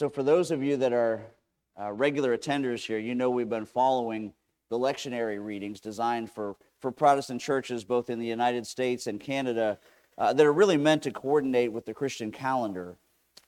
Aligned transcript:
So, 0.00 0.08
for 0.08 0.22
those 0.22 0.50
of 0.50 0.62
you 0.62 0.78
that 0.78 0.94
are 0.94 1.20
uh, 1.78 1.92
regular 1.92 2.34
attenders 2.34 2.86
here, 2.86 2.96
you 2.96 3.14
know 3.14 3.28
we've 3.28 3.50
been 3.50 3.66
following 3.66 4.32
the 4.70 4.78
lectionary 4.78 5.44
readings 5.44 5.78
designed 5.78 6.30
for, 6.30 6.56
for 6.78 6.90
Protestant 6.90 7.42
churches 7.42 7.84
both 7.84 8.08
in 8.08 8.18
the 8.18 8.26
United 8.26 8.66
States 8.66 9.06
and 9.06 9.20
Canada 9.20 9.78
uh, 10.16 10.32
that 10.32 10.46
are 10.46 10.54
really 10.54 10.78
meant 10.78 11.02
to 11.02 11.10
coordinate 11.10 11.70
with 11.70 11.84
the 11.84 11.92
Christian 11.92 12.32
calendar 12.32 12.96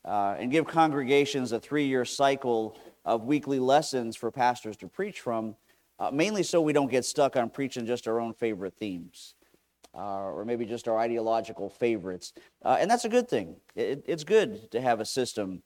uh, 0.04 0.36
and 0.38 0.50
give 0.50 0.66
congregations 0.66 1.52
a 1.52 1.58
three 1.58 1.86
year 1.86 2.04
cycle 2.04 2.78
of 3.06 3.24
weekly 3.24 3.58
lessons 3.58 4.14
for 4.14 4.30
pastors 4.30 4.76
to 4.76 4.88
preach 4.88 5.20
from, 5.20 5.56
uh, 5.98 6.10
mainly 6.10 6.42
so 6.42 6.60
we 6.60 6.74
don't 6.74 6.90
get 6.90 7.06
stuck 7.06 7.34
on 7.34 7.48
preaching 7.48 7.86
just 7.86 8.06
our 8.06 8.20
own 8.20 8.34
favorite 8.34 8.74
themes. 8.74 9.36
Uh, 9.94 10.24
or 10.24 10.44
maybe 10.44 10.66
just 10.66 10.86
our 10.86 10.98
ideological 10.98 11.70
favorites. 11.70 12.34
Uh, 12.62 12.76
and 12.78 12.90
that's 12.90 13.06
a 13.06 13.10
good 13.10 13.28
thing. 13.28 13.56
It, 13.74 14.04
it's 14.06 14.24
good 14.24 14.70
to 14.72 14.82
have 14.82 15.00
a 15.00 15.04
system 15.06 15.62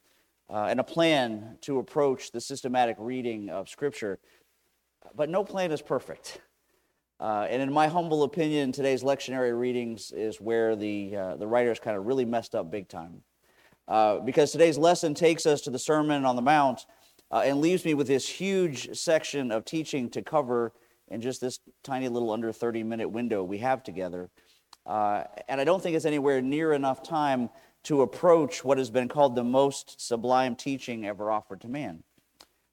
uh, 0.49 0.67
and 0.69 0.81
a 0.81 0.85
plan 0.85 1.59
to 1.63 1.79
approach 1.79 2.33
the 2.33 2.41
systematic 2.41 2.97
reading 2.99 3.49
of 3.49 3.69
Scripture. 3.69 4.19
But 5.15 5.29
no 5.29 5.45
plan 5.45 5.73
is 5.73 5.83
perfect. 5.83 6.41
Uh, 7.19 7.47
and 7.49 7.63
in 7.63 7.73
my 7.73 7.89
humble 7.89 8.25
opinion, 8.25 8.73
today's 8.73 9.03
lectionary 9.03 9.59
readings 9.59 10.13
is 10.13 10.41
where 10.41 10.77
the, 10.77 11.17
uh, 11.17 11.37
the 11.37 11.47
writers 11.47 11.81
kind 11.81 11.97
of 11.97 12.07
really 12.07 12.25
messed 12.25 12.55
up 12.55 12.71
big 12.71 12.89
time. 12.89 13.23
Uh, 13.89 14.19
because 14.19 14.53
today's 14.53 14.77
lesson 14.77 15.15
takes 15.15 15.47
us 15.47 15.61
to 15.63 15.71
the 15.71 15.79
Sermon 15.79 16.25
on 16.25 16.37
the 16.37 16.43
Mount 16.43 16.87
and 17.31 17.61
leaves 17.61 17.85
me 17.85 17.95
with 17.95 18.07
this 18.07 18.29
huge 18.29 18.97
section 18.97 19.51
of 19.51 19.65
teaching 19.65 20.09
to 20.11 20.23
cover 20.23 20.73
in 21.09 21.21
just 21.21 21.41
this 21.41 21.61
tiny 21.83 22.09
little 22.09 22.31
under 22.31 22.53
30 22.53 22.83
minute 22.83 23.09
window 23.09 23.43
we 23.43 23.59
have 23.59 23.83
together. 23.83 24.31
Uh, 24.85 25.25
and 25.49 25.61
I 25.61 25.65
don't 25.65 25.83
think 25.83 25.97
it's 25.97 26.05
anywhere 26.05 26.41
near 26.41 26.73
enough 26.73 27.03
time 27.03 27.51
to 27.87 28.03
approach 28.03 28.65
what 28.65 28.79
has 28.79 28.91
been 28.91 29.09
called 29.09 29.35
the 29.35 29.45
most 29.45 30.01
sublime 30.01 30.55
teaching 30.55 31.07
ever 31.07 31.31
offered 31.31 31.61
to 31.61 31.69
man. 31.69 32.03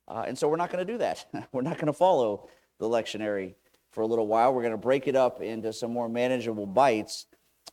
Uh, 0.07 0.25
and 0.27 0.37
so 0.37 0.47
we're 0.47 0.57
not 0.57 0.71
going 0.71 0.85
to 0.85 0.91
do 0.91 0.97
that. 0.97 1.25
we're 1.51 1.61
not 1.61 1.77
going 1.77 1.87
to 1.87 1.93
follow 1.93 2.49
the 2.79 2.87
lectionary 2.87 3.55
for 3.91 4.01
a 4.01 4.07
little 4.07 4.27
while. 4.27 4.53
We're 4.53 4.61
going 4.61 4.71
to 4.71 4.77
break 4.77 5.07
it 5.07 5.15
up 5.15 5.41
into 5.41 5.71
some 5.71 5.91
more 5.91 6.09
manageable 6.09 6.65
bites, 6.65 7.25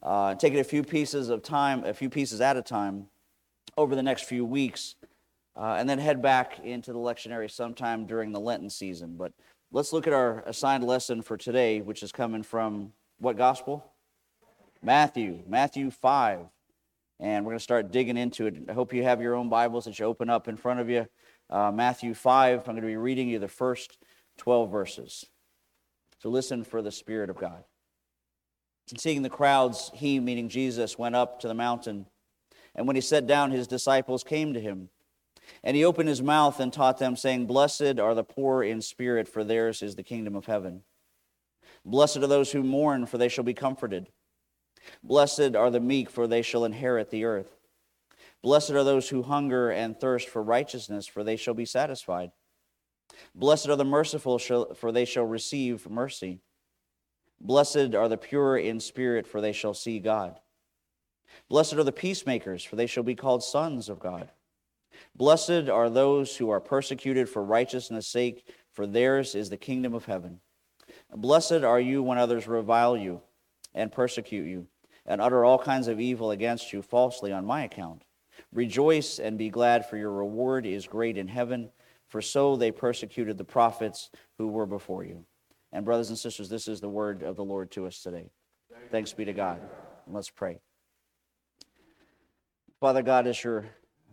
uh, 0.02 0.34
take 0.34 0.54
it 0.54 0.60
a 0.60 0.64
few 0.64 0.82
pieces 0.82 1.28
of 1.28 1.42
time, 1.42 1.84
a 1.84 1.94
few 1.94 2.10
pieces 2.10 2.40
at 2.40 2.56
a 2.56 2.62
time 2.62 3.06
over 3.76 3.94
the 3.94 4.02
next 4.02 4.24
few 4.24 4.44
weeks, 4.44 4.94
uh, 5.56 5.76
and 5.78 5.88
then 5.88 5.98
head 5.98 6.22
back 6.22 6.60
into 6.62 6.92
the 6.92 6.98
lectionary 6.98 7.50
sometime 7.50 8.06
during 8.06 8.32
the 8.32 8.40
Lenten 8.40 8.70
season. 8.70 9.16
But 9.16 9.32
Let's 9.72 9.92
look 9.92 10.08
at 10.08 10.12
our 10.12 10.42
assigned 10.46 10.82
lesson 10.82 11.22
for 11.22 11.36
today, 11.36 11.80
which 11.80 12.02
is 12.02 12.10
coming 12.10 12.42
from 12.42 12.92
what 13.20 13.36
gospel? 13.36 13.84
Matthew, 14.82 15.44
Matthew 15.46 15.92
5. 15.92 16.40
And 17.20 17.44
we're 17.44 17.50
going 17.50 17.58
to 17.58 17.62
start 17.62 17.92
digging 17.92 18.16
into 18.16 18.46
it. 18.46 18.56
I 18.68 18.72
hope 18.72 18.94
you 18.94 19.02
have 19.02 19.20
your 19.20 19.34
own 19.34 19.50
Bibles 19.50 19.84
that 19.84 19.98
you 19.98 20.06
open 20.06 20.30
up 20.30 20.48
in 20.48 20.56
front 20.56 20.80
of 20.80 20.88
you. 20.88 21.06
Uh, 21.50 21.70
Matthew 21.70 22.14
5, 22.14 22.60
I'm 22.60 22.64
going 22.64 22.76
to 22.76 22.82
be 22.82 22.96
reading 22.96 23.28
you 23.28 23.38
the 23.38 23.46
first 23.46 23.98
12 24.38 24.70
verses. 24.70 25.26
So 26.20 26.30
listen 26.30 26.64
for 26.64 26.80
the 26.80 26.90
Spirit 26.90 27.28
of 27.28 27.36
God. 27.36 27.64
And 28.90 28.98
seeing 28.98 29.20
the 29.20 29.28
crowds, 29.28 29.90
he, 29.92 30.18
meaning 30.18 30.48
Jesus, 30.48 30.98
went 30.98 31.14
up 31.14 31.40
to 31.40 31.48
the 31.48 31.54
mountain. 31.54 32.06
And 32.74 32.86
when 32.86 32.96
he 32.96 33.02
sat 33.02 33.26
down, 33.26 33.50
his 33.50 33.66
disciples 33.66 34.24
came 34.24 34.54
to 34.54 34.60
him. 34.60 34.88
And 35.62 35.76
he 35.76 35.84
opened 35.84 36.08
his 36.08 36.22
mouth 36.22 36.58
and 36.58 36.72
taught 36.72 36.98
them, 36.98 37.16
saying, 37.16 37.46
Blessed 37.46 37.98
are 37.98 38.14
the 38.14 38.24
poor 38.24 38.62
in 38.62 38.80
spirit, 38.80 39.28
for 39.28 39.44
theirs 39.44 39.82
is 39.82 39.94
the 39.94 40.02
kingdom 40.02 40.34
of 40.34 40.46
heaven. 40.46 40.84
Blessed 41.84 42.18
are 42.18 42.26
those 42.26 42.52
who 42.52 42.62
mourn, 42.62 43.04
for 43.04 43.18
they 43.18 43.28
shall 43.28 43.44
be 43.44 43.54
comforted. 43.54 44.08
Blessed 45.02 45.54
are 45.54 45.70
the 45.70 45.80
meek, 45.80 46.10
for 46.10 46.26
they 46.26 46.42
shall 46.42 46.64
inherit 46.64 47.10
the 47.10 47.24
earth. 47.24 47.56
Blessed 48.42 48.70
are 48.70 48.84
those 48.84 49.08
who 49.08 49.22
hunger 49.22 49.70
and 49.70 49.98
thirst 49.98 50.28
for 50.28 50.42
righteousness, 50.42 51.06
for 51.06 51.22
they 51.22 51.36
shall 51.36 51.54
be 51.54 51.66
satisfied. 51.66 52.30
Blessed 53.34 53.68
are 53.68 53.76
the 53.76 53.84
merciful, 53.84 54.38
for 54.38 54.92
they 54.92 55.04
shall 55.04 55.24
receive 55.24 55.90
mercy. 55.90 56.40
Blessed 57.40 57.94
are 57.94 58.08
the 58.08 58.16
pure 58.16 58.56
in 58.56 58.80
spirit, 58.80 59.26
for 59.26 59.40
they 59.40 59.52
shall 59.52 59.74
see 59.74 59.98
God. 59.98 60.38
Blessed 61.48 61.74
are 61.74 61.84
the 61.84 61.92
peacemakers, 61.92 62.64
for 62.64 62.76
they 62.76 62.86
shall 62.86 63.02
be 63.02 63.14
called 63.14 63.42
sons 63.42 63.88
of 63.88 63.98
God. 63.98 64.30
Blessed 65.14 65.68
are 65.68 65.90
those 65.90 66.36
who 66.36 66.50
are 66.50 66.60
persecuted 66.60 67.28
for 67.28 67.42
righteousness' 67.42 68.06
sake, 68.06 68.46
for 68.70 68.86
theirs 68.86 69.34
is 69.34 69.50
the 69.50 69.56
kingdom 69.56 69.94
of 69.94 70.04
heaven. 70.04 70.40
Blessed 71.14 71.64
are 71.64 71.80
you 71.80 72.02
when 72.02 72.18
others 72.18 72.46
revile 72.46 72.96
you 72.96 73.20
and 73.74 73.92
persecute 73.92 74.46
you 74.46 74.66
and 75.10 75.20
utter 75.20 75.44
all 75.44 75.58
kinds 75.58 75.88
of 75.88 75.98
evil 75.98 76.30
against 76.30 76.72
you 76.72 76.80
falsely 76.80 77.32
on 77.32 77.44
my 77.44 77.64
account. 77.64 78.04
Rejoice 78.52 79.18
and 79.18 79.36
be 79.36 79.50
glad, 79.50 79.84
for 79.84 79.96
your 79.96 80.12
reward 80.12 80.64
is 80.64 80.86
great 80.86 81.18
in 81.18 81.26
heaven, 81.26 81.70
for 82.06 82.22
so 82.22 82.54
they 82.54 82.70
persecuted 82.70 83.36
the 83.36 83.44
prophets 83.44 84.10
who 84.38 84.46
were 84.46 84.66
before 84.66 85.04
you. 85.04 85.24
And, 85.72 85.84
brothers 85.84 86.10
and 86.10 86.18
sisters, 86.18 86.48
this 86.48 86.68
is 86.68 86.80
the 86.80 86.88
word 86.88 87.24
of 87.24 87.34
the 87.34 87.44
Lord 87.44 87.72
to 87.72 87.88
us 87.88 88.00
today. 88.00 88.30
Thanks 88.92 89.12
be 89.12 89.24
to 89.24 89.32
God. 89.32 89.60
let's 90.06 90.30
pray. 90.30 90.60
Father 92.78 93.02
God, 93.02 93.26
as 93.26 93.42
your 93.42 93.66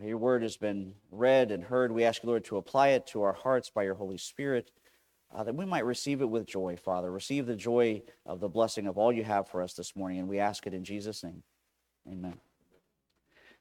your 0.04 0.18
word 0.18 0.44
has 0.44 0.58
been 0.58 0.94
read 1.10 1.50
and 1.52 1.64
heard. 1.64 1.92
We 1.92 2.04
ask 2.04 2.22
you, 2.22 2.30
Lord, 2.30 2.46
to 2.46 2.58
apply 2.58 2.90
it 2.90 3.08
to 3.08 3.24
our 3.24 3.34
hearts 3.34 3.72
by 3.72 3.84
your 3.84 3.96
Holy 3.96 4.18
Spirit, 4.18 4.70
uh, 5.34 5.44
that 5.44 5.56
we 5.56 5.66
might 5.66 5.86
receive 5.86 6.22
it 6.22 6.30
with 6.30 6.46
joy, 6.46 6.78
Father. 6.78 7.12
Receive 7.12 7.46
the 7.46 7.56
joy 7.56 8.02
of 8.26 8.40
the 8.40 8.50
blessing 8.50 8.88
of 8.88 8.98
all 8.98 9.12
you 9.12 9.24
have 9.24 9.48
for 9.48 9.62
us 9.62 9.74
this 9.74 9.96
morning, 9.96 10.20
and 10.20 10.28
we 10.28 10.40
ask 10.40 10.66
it 10.68 10.74
in 10.74 10.84
Jesus' 10.84 11.24
name. 11.24 11.44
Amen. 12.10 12.38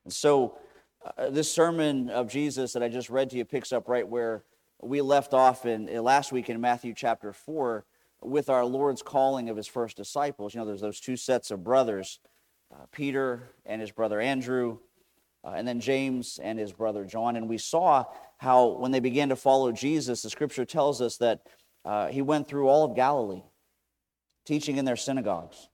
And 0.05 0.13
so, 0.13 0.59
uh, 1.19 1.31
this 1.31 1.51
sermon 1.51 2.11
of 2.11 2.29
Jesus 2.29 2.73
that 2.73 2.83
I 2.83 2.89
just 2.89 3.11
read 3.11 3.31
to 3.31 3.37
you 3.37 3.45
picks 3.45 3.73
up 3.73 3.89
right 3.89 4.07
where 4.07 4.45
we 4.81 5.01
left 5.01 5.35
off 5.35 5.67
in, 5.67 5.89
in 5.89 6.03
last 6.03 6.33
week 6.33 6.49
in 6.49 6.61
Matthew 6.61 6.95
chapter 6.95 7.33
4 7.33 7.85
with 8.23 8.49
our 8.49 8.65
Lord's 8.65 9.03
calling 9.03 9.49
of 9.49 9.57
his 9.57 9.67
first 9.67 9.97
disciples. 9.97 10.55
You 10.55 10.61
know, 10.61 10.67
there's 10.67 10.81
those 10.81 11.01
two 11.01 11.17
sets 11.17 11.51
of 11.51 11.63
brothers, 11.65 12.21
uh, 12.73 12.87
Peter 12.93 13.51
and 13.65 13.81
his 13.81 13.91
brother 13.91 14.21
Andrew 14.21 14.79
uh, 15.47 15.53
and 15.53 15.67
then 15.67 15.81
James 15.81 16.41
and 16.43 16.59
his 16.59 16.73
brother 16.73 17.05
John. 17.05 17.37
And 17.37 17.49
we 17.49 17.59
saw 17.59 18.05
how 18.39 18.69
when 18.69 18.91
they 18.91 19.01
began 19.01 19.29
to 19.31 19.37
follow 19.37 19.73
Jesus, 19.73 20.23
the 20.23 20.31
scripture 20.31 20.65
tells 20.65 21.01
us 21.01 21.17
that 21.19 21.41
uh, 21.85 22.09
he 22.09 22.23
went 22.23 22.49
through 22.49 22.69
all 22.69 22.85
of 22.85 22.97
Galilee, 22.97 23.43
teaching 24.45 24.77
in 24.77 24.85
their 24.85 24.97
synagogues, 24.97 25.69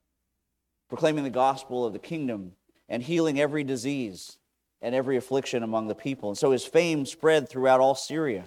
proclaiming 0.89 1.23
the 1.23 1.29
gospel 1.29 1.85
of 1.85 1.93
the 1.93 1.99
kingdom, 1.99 2.53
and 2.89 3.03
healing 3.03 3.39
every 3.39 3.63
disease 3.63 4.37
and 4.81 4.93
every 4.93 5.17
affliction 5.17 5.63
among 5.63 5.87
the 5.87 5.95
people. 5.95 6.29
And 6.29 6.37
so 6.37 6.51
his 6.51 6.65
fame 6.65 7.05
spread 7.05 7.49
throughout 7.49 7.79
all 7.79 7.95
Syria. 7.95 8.45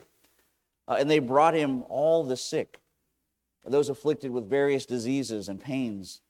Uh, 0.86 0.96
and 0.98 1.10
they 1.10 1.18
brought 1.18 1.54
him 1.54 1.82
all 1.88 2.22
the 2.22 2.36
sick, 2.36 2.80
those 3.64 3.88
afflicted 3.88 4.30
with 4.30 4.48
various 4.48 4.86
diseases 4.86 5.48
and 5.48 5.60
pains, 5.60 6.20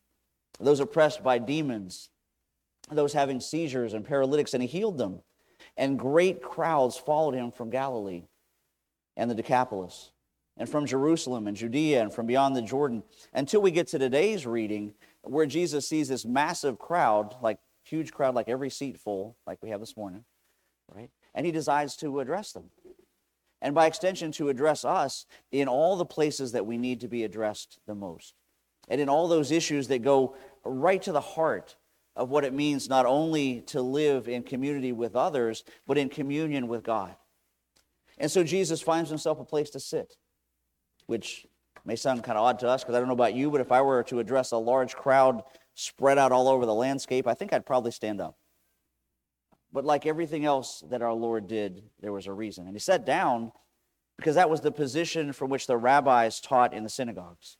those 0.58 0.80
oppressed 0.80 1.22
by 1.22 1.38
demons 1.38 2.08
those 2.90 3.12
having 3.12 3.40
seizures 3.40 3.94
and 3.94 4.04
paralytics, 4.04 4.54
and 4.54 4.62
he 4.62 4.68
healed 4.68 4.98
them. 4.98 5.20
And 5.76 5.98
great 5.98 6.42
crowds 6.42 6.96
followed 6.96 7.34
him 7.34 7.50
from 7.52 7.70
Galilee 7.70 8.24
and 9.16 9.30
the 9.30 9.34
Decapolis, 9.34 10.10
and 10.58 10.68
from 10.68 10.86
Jerusalem 10.86 11.46
and 11.46 11.56
Judea, 11.56 12.02
and 12.02 12.12
from 12.12 12.26
beyond 12.26 12.56
the 12.56 12.62
Jordan, 12.62 13.02
until 13.32 13.60
we 13.62 13.70
get 13.70 13.86
to 13.88 13.98
today's 13.98 14.46
reading, 14.46 14.94
where 15.22 15.46
Jesus 15.46 15.88
sees 15.88 16.08
this 16.08 16.24
massive 16.24 16.78
crowd, 16.78 17.34
like 17.42 17.58
huge 17.82 18.12
crowd, 18.12 18.34
like 18.34 18.48
every 18.48 18.70
seat 18.70 18.98
full, 18.98 19.36
like 19.46 19.58
we 19.62 19.70
have 19.70 19.80
this 19.80 19.96
morning, 19.96 20.24
right? 20.94 21.10
And 21.34 21.46
he 21.46 21.52
decides 21.52 21.96
to 21.96 22.20
address 22.20 22.52
them. 22.52 22.70
And 23.62 23.74
by 23.74 23.86
extension, 23.86 24.32
to 24.32 24.48
address 24.48 24.84
us 24.84 25.26
in 25.50 25.68
all 25.68 25.96
the 25.96 26.04
places 26.04 26.52
that 26.52 26.66
we 26.66 26.76
need 26.76 27.00
to 27.00 27.08
be 27.08 27.24
addressed 27.24 27.78
the 27.86 27.94
most. 27.94 28.34
And 28.88 29.00
in 29.00 29.08
all 29.08 29.28
those 29.28 29.50
issues 29.50 29.88
that 29.88 30.02
go 30.02 30.36
right 30.64 31.02
to 31.02 31.12
the 31.12 31.20
heart 31.20 31.76
of 32.16 32.30
what 32.30 32.44
it 32.44 32.54
means 32.54 32.88
not 32.88 33.06
only 33.06 33.60
to 33.60 33.82
live 33.82 34.26
in 34.26 34.42
community 34.42 34.90
with 34.90 35.14
others, 35.14 35.62
but 35.86 35.98
in 35.98 36.08
communion 36.08 36.66
with 36.66 36.82
God. 36.82 37.14
And 38.18 38.30
so 38.30 38.42
Jesus 38.42 38.80
finds 38.80 39.10
himself 39.10 39.38
a 39.38 39.44
place 39.44 39.70
to 39.70 39.80
sit, 39.80 40.16
which 41.06 41.46
may 41.84 41.94
sound 41.94 42.24
kind 42.24 42.38
of 42.38 42.44
odd 42.44 42.58
to 42.60 42.68
us 42.68 42.82
because 42.82 42.96
I 42.96 42.98
don't 42.98 43.08
know 43.08 43.14
about 43.14 43.34
you, 43.34 43.50
but 43.50 43.60
if 43.60 43.70
I 43.70 43.82
were 43.82 44.02
to 44.04 44.18
address 44.18 44.52
a 44.52 44.56
large 44.56 44.96
crowd 44.96 45.42
spread 45.74 46.16
out 46.16 46.32
all 46.32 46.48
over 46.48 46.64
the 46.64 46.74
landscape, 46.74 47.26
I 47.26 47.34
think 47.34 47.52
I'd 47.52 47.66
probably 47.66 47.92
stand 47.92 48.20
up. 48.20 48.36
But 49.72 49.84
like 49.84 50.06
everything 50.06 50.46
else 50.46 50.82
that 50.88 51.02
our 51.02 51.12
Lord 51.12 51.46
did, 51.46 51.82
there 52.00 52.12
was 52.12 52.26
a 52.26 52.32
reason. 52.32 52.66
And 52.66 52.74
he 52.74 52.80
sat 52.80 53.04
down 53.04 53.52
because 54.16 54.36
that 54.36 54.48
was 54.48 54.62
the 54.62 54.72
position 54.72 55.34
from 55.34 55.50
which 55.50 55.66
the 55.66 55.76
rabbis 55.76 56.40
taught 56.40 56.72
in 56.72 56.82
the 56.82 56.88
synagogues. 56.88 57.58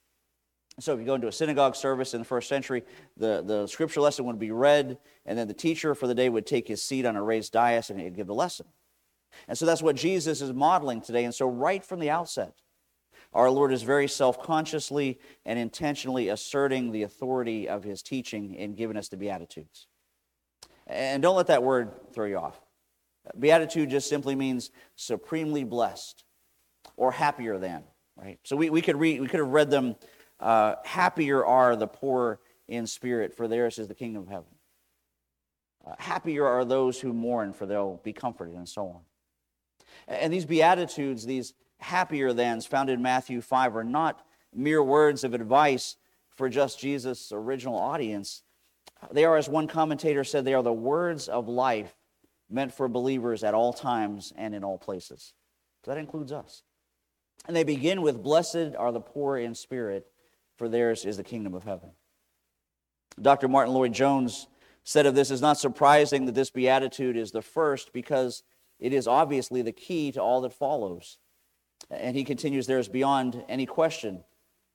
So 0.79 0.93
if 0.93 0.99
you 0.99 1.05
go 1.05 1.15
into 1.15 1.27
a 1.27 1.31
synagogue 1.31 1.75
service 1.75 2.13
in 2.13 2.21
the 2.21 2.25
first 2.25 2.47
century, 2.47 2.83
the, 3.17 3.41
the 3.41 3.67
scripture 3.67 3.99
lesson 3.99 4.25
would 4.25 4.37
be 4.37 4.51
read, 4.51 4.99
and 5.25 5.37
then 5.37 5.47
the 5.47 5.53
teacher 5.53 5.95
for 5.95 6.05
the 6.05 6.13
day 6.13 6.29
would 6.29 6.45
take 6.45 6.67
his 6.67 6.83
seat 6.83 7.05
on 7.05 7.15
a 7.15 7.23
raised 7.23 7.53
dais 7.53 7.89
and 7.89 7.99
he'd 7.99 8.15
give 8.15 8.27
the 8.27 8.35
lesson. 8.35 8.67
And 9.47 9.57
so 9.57 9.65
that's 9.65 9.81
what 9.81 9.95
Jesus 9.95 10.41
is 10.41 10.53
modeling 10.53 11.01
today. 11.01 11.23
And 11.23 11.33
so 11.33 11.47
right 11.47 11.83
from 11.83 11.99
the 11.99 12.11
outset, 12.11 12.53
our 13.33 13.49
Lord 13.49 13.73
is 13.73 13.83
very 13.83 14.07
self 14.07 14.41
consciously 14.41 15.19
and 15.45 15.59
intentionally 15.59 16.29
asserting 16.29 16.91
the 16.91 17.03
authority 17.03 17.67
of 17.67 17.83
his 17.83 18.01
teaching 18.01 18.55
in 18.55 18.75
giving 18.75 18.97
us 18.97 19.09
the 19.09 19.17
Beatitudes. 19.17 19.87
And 20.85 21.21
don't 21.21 21.35
let 21.35 21.47
that 21.47 21.63
word 21.63 21.91
throw 22.13 22.25
you 22.25 22.37
off. 22.37 22.59
Beatitude 23.37 23.89
just 23.89 24.07
simply 24.07 24.35
means 24.35 24.71
supremely 24.95 25.63
blessed 25.63 26.23
or 26.95 27.11
happier 27.11 27.57
than, 27.57 27.83
right? 28.15 28.39
So 28.43 28.55
we, 28.55 28.69
we, 28.69 28.81
could, 28.81 28.95
read, 28.95 29.19
we 29.19 29.27
could 29.27 29.41
have 29.41 29.49
read 29.49 29.69
them 29.69 29.95
uh, 30.39 30.75
happier 30.83 31.45
are 31.45 31.75
the 31.75 31.87
poor 31.87 32.39
in 32.67 32.85
spirit, 32.87 33.35
for 33.35 33.47
theirs 33.47 33.79
is 33.79 33.87
the 33.87 33.95
kingdom 33.95 34.23
of 34.23 34.29
heaven. 34.29 34.49
Uh, 35.85 35.93
happier 35.99 36.45
are 36.45 36.65
those 36.65 36.99
who 36.99 37.13
mourn, 37.13 37.53
for 37.53 37.65
they'll 37.65 38.01
be 38.03 38.13
comforted, 38.13 38.55
and 38.55 38.67
so 38.67 38.87
on. 38.87 39.01
And 40.07 40.33
these 40.33 40.45
Beatitudes, 40.45 41.25
these 41.25 41.53
happier 41.79 42.33
thans 42.33 42.65
found 42.65 42.89
in 42.89 43.01
Matthew 43.01 43.41
5, 43.41 43.75
are 43.75 43.83
not 43.83 44.25
mere 44.53 44.83
words 44.83 45.23
of 45.23 45.33
advice 45.33 45.95
for 46.35 46.49
just 46.49 46.79
Jesus' 46.79 47.31
original 47.31 47.77
audience. 47.77 48.43
They 49.11 49.25
are, 49.25 49.37
as 49.37 49.47
one 49.47 49.67
commentator 49.67 50.23
said, 50.23 50.45
they 50.45 50.53
are 50.53 50.63
the 50.63 50.73
words 50.73 51.27
of 51.27 51.47
life 51.47 51.95
meant 52.49 52.73
for 52.73 52.87
believers 52.87 53.43
at 53.43 53.53
all 53.53 53.73
times 53.73 54.33
and 54.35 54.55
in 54.55 54.63
all 54.63 54.77
places. 54.77 55.33
So 55.83 55.91
that 55.91 55.97
includes 55.97 56.31
us. 56.31 56.63
And 57.47 57.55
they 57.55 57.63
begin 57.63 58.01
with 58.01 58.23
Blessed 58.23 58.75
are 58.77 58.91
the 58.91 58.99
poor 58.99 59.37
in 59.37 59.55
spirit, 59.55 60.07
for 60.57 60.67
theirs 60.67 61.05
is 61.05 61.17
the 61.17 61.23
kingdom 61.23 61.53
of 61.53 61.63
heaven. 61.63 61.91
Dr. 63.21 63.47
Martyn 63.47 63.73
Lloyd-Jones 63.73 64.47
said 64.83 65.05
of 65.05 65.15
this, 65.15 65.31
it's 65.31 65.41
not 65.41 65.57
surprising 65.57 66.25
that 66.25 66.35
this 66.35 66.49
beatitude 66.49 67.17
is 67.17 67.31
the 67.31 67.41
first 67.41 67.93
because 67.93 68.43
it 68.79 68.93
is 68.93 69.07
obviously 69.07 69.61
the 69.61 69.71
key 69.71 70.11
to 70.11 70.21
all 70.21 70.41
that 70.41 70.53
follows. 70.53 71.17
And 71.89 72.15
he 72.15 72.23
continues, 72.23 72.67
there 72.67 72.79
is 72.79 72.89
beyond 72.89 73.43
any 73.47 73.65
question 73.65 74.23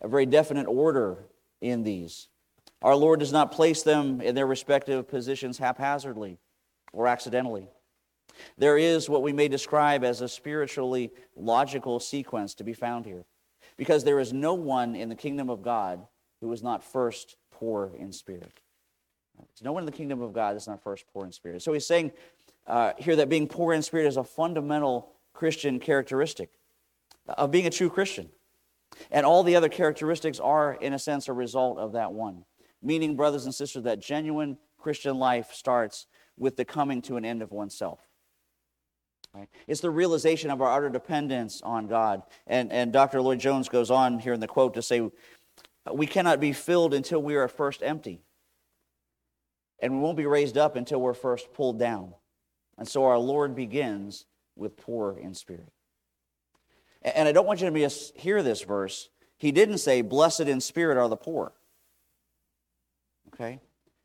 a 0.01 0.09
very 0.09 0.27
definite 0.27 0.67
order 0.67 1.29
in 1.61 1.85
these. 1.85 2.29
Our 2.83 2.97
Lord 2.97 3.21
does 3.21 3.33
not 3.33 3.53
place 3.53 3.83
them 3.83 4.21
in 4.21 4.35
their 4.35 4.47
respective 4.47 5.09
positions 5.09 5.59
haphazardly 5.59 6.39
or 6.93 7.07
accidentally. 7.07 7.69
There 8.59 8.77
is 8.77 9.09
what 9.09 9.23
we 9.23 9.33
may 9.33 9.49
describe 9.49 10.03
as 10.05 10.21
a 10.21 10.29
spiritually 10.29 11.13
logical 11.37 12.01
sequence 12.01 12.55
to 12.57 12.65
be 12.65 12.73
found 12.73 13.07
here, 13.07 13.25
because 13.83 14.05
there 14.05 14.21
is 14.21 14.33
no 14.33 14.55
one 14.55 14.95
in 14.95 15.09
the 15.09 15.17
kingdom 15.17 15.51
of 15.51 15.61
God 15.61 16.07
who 16.41 16.53
is 16.53 16.63
not 16.63 16.85
first 16.85 17.35
poor 17.51 17.91
in 17.99 18.13
spirit. 18.13 18.61
There's 19.37 19.65
no 19.65 19.73
one 19.73 19.83
in 19.83 19.87
the 19.87 19.91
kingdom 19.91 20.23
of 20.23 20.33
God 20.33 20.55
that's 20.55 20.69
not 20.69 20.85
first 20.85 21.05
poor 21.13 21.25
in 21.27 21.33
spirit. 21.33 21.63
So 21.63 21.73
he's 21.73 21.85
saying 21.85 22.13
uh, 22.69 22.93
here 22.97 23.17
that 23.17 23.29
being 23.29 23.49
poor 23.49 23.73
in 23.73 23.83
spirit 23.83 24.07
is 24.07 24.17
a 24.17 24.23
fundamental 24.23 25.11
Christian 25.33 25.81
characteristic 25.81 26.51
of 27.27 27.51
being 27.51 27.67
a 27.67 27.71
true 27.71 27.91
Christian. 27.91 28.29
And 29.11 29.27
all 29.27 29.43
the 29.43 29.57
other 29.57 29.69
characteristics 29.69 30.39
are, 30.39 30.75
in 30.75 30.93
a 30.93 30.99
sense, 31.01 31.27
a 31.27 31.33
result 31.33 31.79
of 31.79 31.91
that 31.95 32.13
one. 32.13 32.45
Meaning, 32.81 33.17
brothers 33.17 33.47
and 33.47 33.55
sisters, 33.55 33.83
that 33.83 33.99
genuine 33.99 34.59
Christian 34.79 35.19
life 35.19 35.53
starts 35.53 36.07
with 36.39 36.57
the 36.57 36.65
coming 36.65 37.03
to 37.03 37.17
an 37.17 37.25
end 37.25 37.43
of 37.43 37.51
oneself. 37.51 37.99
Right? 39.35 39.49
It's 39.67 39.81
the 39.81 39.91
realization 39.91 40.51
of 40.51 40.61
our 40.61 40.71
utter 40.71 40.91
dependence 40.91 41.63
on 41.63 41.87
God. 41.87 42.23
And, 42.47 42.71
and 42.71 42.93
Dr. 42.93 43.23
Lloyd-Jones 43.23 43.69
goes 43.69 43.91
on 43.91 44.19
here 44.19 44.35
in 44.35 44.41
the 44.41 44.47
quote 44.47 44.75
to 44.75 44.83
say, 44.83 45.11
We 45.91 46.07
cannot 46.07 46.39
be 46.39 46.53
filled 46.53 46.93
until 46.93 47.23
we 47.23 47.35
are 47.37 47.49
first 47.49 47.83
empty. 47.83 48.21
And 49.81 49.95
we 49.95 50.01
won't 50.01 50.19
be 50.19 50.27
raised 50.27 50.59
up 50.59 50.77
until 50.77 51.01
we're 51.01 51.15
first 51.15 51.53
pulled 51.55 51.79
down. 51.79 52.15
And 52.77 52.87
so 52.87 53.05
our 53.05 53.19
Lord 53.19 53.57
begins 53.57 54.27
with 54.55 54.77
poor 54.77 55.17
in 55.19 55.35
spirit. 55.35 55.73
And 57.01 57.27
I 57.27 57.33
don't 57.33 57.47
want 57.47 57.61
you 57.61 57.67
to 57.67 57.73
miss, 57.73 58.13
hear 58.15 58.43
this 58.43 58.63
verse. 58.63 59.09
He 59.39 59.51
didn't 59.51 59.79
say, 59.79 60.03
Blessed 60.03 60.43
in 60.43 60.61
spirit 60.61 60.99
are 60.99 61.09
the 61.09 61.17
poor. 61.17 61.53
Okay? 63.35 63.61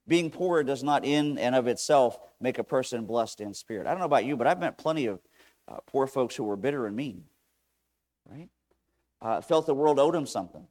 Being 0.08 0.32
poor 0.32 0.64
does 0.64 0.84
not, 0.84 1.04
in 1.04 1.38
and 1.38 1.54
of 1.54 1.68
itself, 1.68 2.18
make 2.40 2.60
a 2.60 2.64
person 2.64 3.06
blessed 3.06 3.42
in 3.42 3.54
spirit. 3.54 3.88
I 3.88 3.92
don't 3.92 4.00
know 4.00 4.06
about 4.06 4.26
you, 4.26 4.38
but 4.38 4.48
I've 4.48 4.60
met 4.60 4.78
plenty 4.78 5.08
of 5.08 5.20
uh, 5.68 5.78
poor 5.88 6.08
folks 6.08 6.36
who 6.36 6.44
were 6.44 6.56
bitter 6.56 6.86
and 6.88 6.96
mean, 6.96 7.24
right? 8.30 8.50
Uh, 9.22 9.42
felt 9.42 9.66
the 9.66 9.74
world 9.74 10.00
owed 10.00 10.14
them 10.14 10.26
something. 10.26 10.68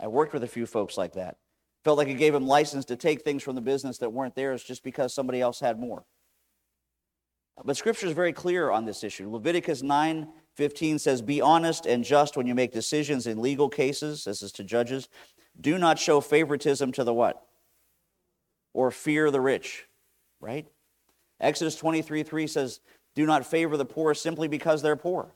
I 0.00 0.08
worked 0.08 0.32
with 0.32 0.42
a 0.42 0.48
few 0.48 0.66
folks 0.66 0.98
like 0.98 1.12
that. 1.14 1.36
Felt 1.84 1.98
like 1.98 2.08
it 2.08 2.14
gave 2.14 2.32
them 2.32 2.46
license 2.46 2.84
to 2.86 2.96
take 2.96 3.22
things 3.22 3.42
from 3.42 3.54
the 3.54 3.60
business 3.60 3.98
that 3.98 4.12
weren't 4.12 4.34
theirs 4.34 4.62
just 4.64 4.82
because 4.82 5.14
somebody 5.14 5.40
else 5.40 5.60
had 5.60 5.78
more. 5.78 6.04
But 7.64 7.76
Scripture 7.76 8.06
is 8.06 8.12
very 8.12 8.32
clear 8.32 8.70
on 8.70 8.84
this 8.84 9.04
issue. 9.04 9.30
Leviticus 9.30 9.82
9 9.82 10.28
15 10.56 11.00
says, 11.00 11.20
Be 11.20 11.40
honest 11.40 11.84
and 11.84 12.04
just 12.04 12.36
when 12.36 12.46
you 12.46 12.54
make 12.54 12.72
decisions 12.72 13.26
in 13.26 13.40
legal 13.40 13.68
cases. 13.68 14.24
This 14.24 14.40
is 14.40 14.52
to 14.52 14.64
judges. 14.64 15.08
Do 15.60 15.78
not 15.78 15.98
show 15.98 16.20
favoritism 16.20 16.92
to 16.92 17.04
the 17.04 17.14
what? 17.14 17.44
or 18.74 18.90
fear 18.90 19.30
the 19.30 19.40
rich, 19.40 19.86
right? 20.44 20.66
Exodus 21.40 21.76
23 21.76 22.22
3 22.22 22.46
says, 22.46 22.80
Do 23.14 23.26
not 23.26 23.46
favor 23.46 23.76
the 23.76 23.84
poor 23.84 24.14
simply 24.14 24.46
because 24.46 24.82
they're 24.82 24.96
poor. 24.96 25.34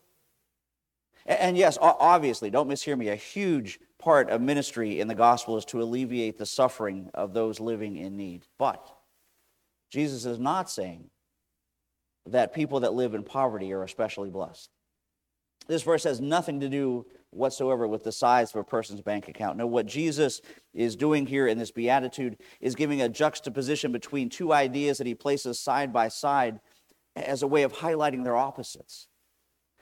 And 1.26 1.56
yes, 1.58 1.76
obviously, 1.80 2.50
don't 2.50 2.68
mishear 2.68 2.96
me, 2.96 3.08
a 3.08 3.16
huge 3.16 3.80
part 3.98 4.30
of 4.30 4.40
ministry 4.40 5.00
in 5.00 5.08
the 5.08 5.14
gospel 5.14 5.56
is 5.56 5.64
to 5.66 5.82
alleviate 5.82 6.38
the 6.38 6.46
suffering 6.46 7.10
of 7.12 7.34
those 7.34 7.60
living 7.60 7.96
in 7.96 8.16
need. 8.16 8.46
But 8.58 8.86
Jesus 9.90 10.24
is 10.24 10.38
not 10.38 10.70
saying 10.70 11.10
that 12.26 12.54
people 12.54 12.80
that 12.80 12.94
live 12.94 13.14
in 13.14 13.24
poverty 13.24 13.72
are 13.72 13.82
especially 13.82 14.30
blessed. 14.30 14.70
This 15.66 15.82
verse 15.82 16.04
has 16.04 16.20
nothing 16.20 16.60
to 16.60 16.68
do 16.68 17.06
whatsoever 17.30 17.86
with 17.86 18.04
the 18.04 18.12
size 18.12 18.50
of 18.50 18.56
a 18.60 18.64
person's 18.64 19.00
bank 19.00 19.28
account. 19.28 19.58
No, 19.58 19.66
what 19.66 19.86
Jesus 19.86 20.40
is 20.72 20.96
doing 20.96 21.26
here 21.26 21.46
in 21.46 21.58
this 21.58 21.70
beatitude 21.70 22.38
is 22.60 22.74
giving 22.74 23.02
a 23.02 23.08
juxtaposition 23.08 23.92
between 23.92 24.28
two 24.28 24.52
ideas 24.52 24.98
that 24.98 25.06
he 25.06 25.14
places 25.14 25.58
side 25.58 25.92
by 25.92 26.08
side 26.08 26.60
as 27.16 27.42
a 27.42 27.46
way 27.46 27.62
of 27.62 27.74
highlighting 27.74 28.24
their 28.24 28.36
opposites. 28.36 29.08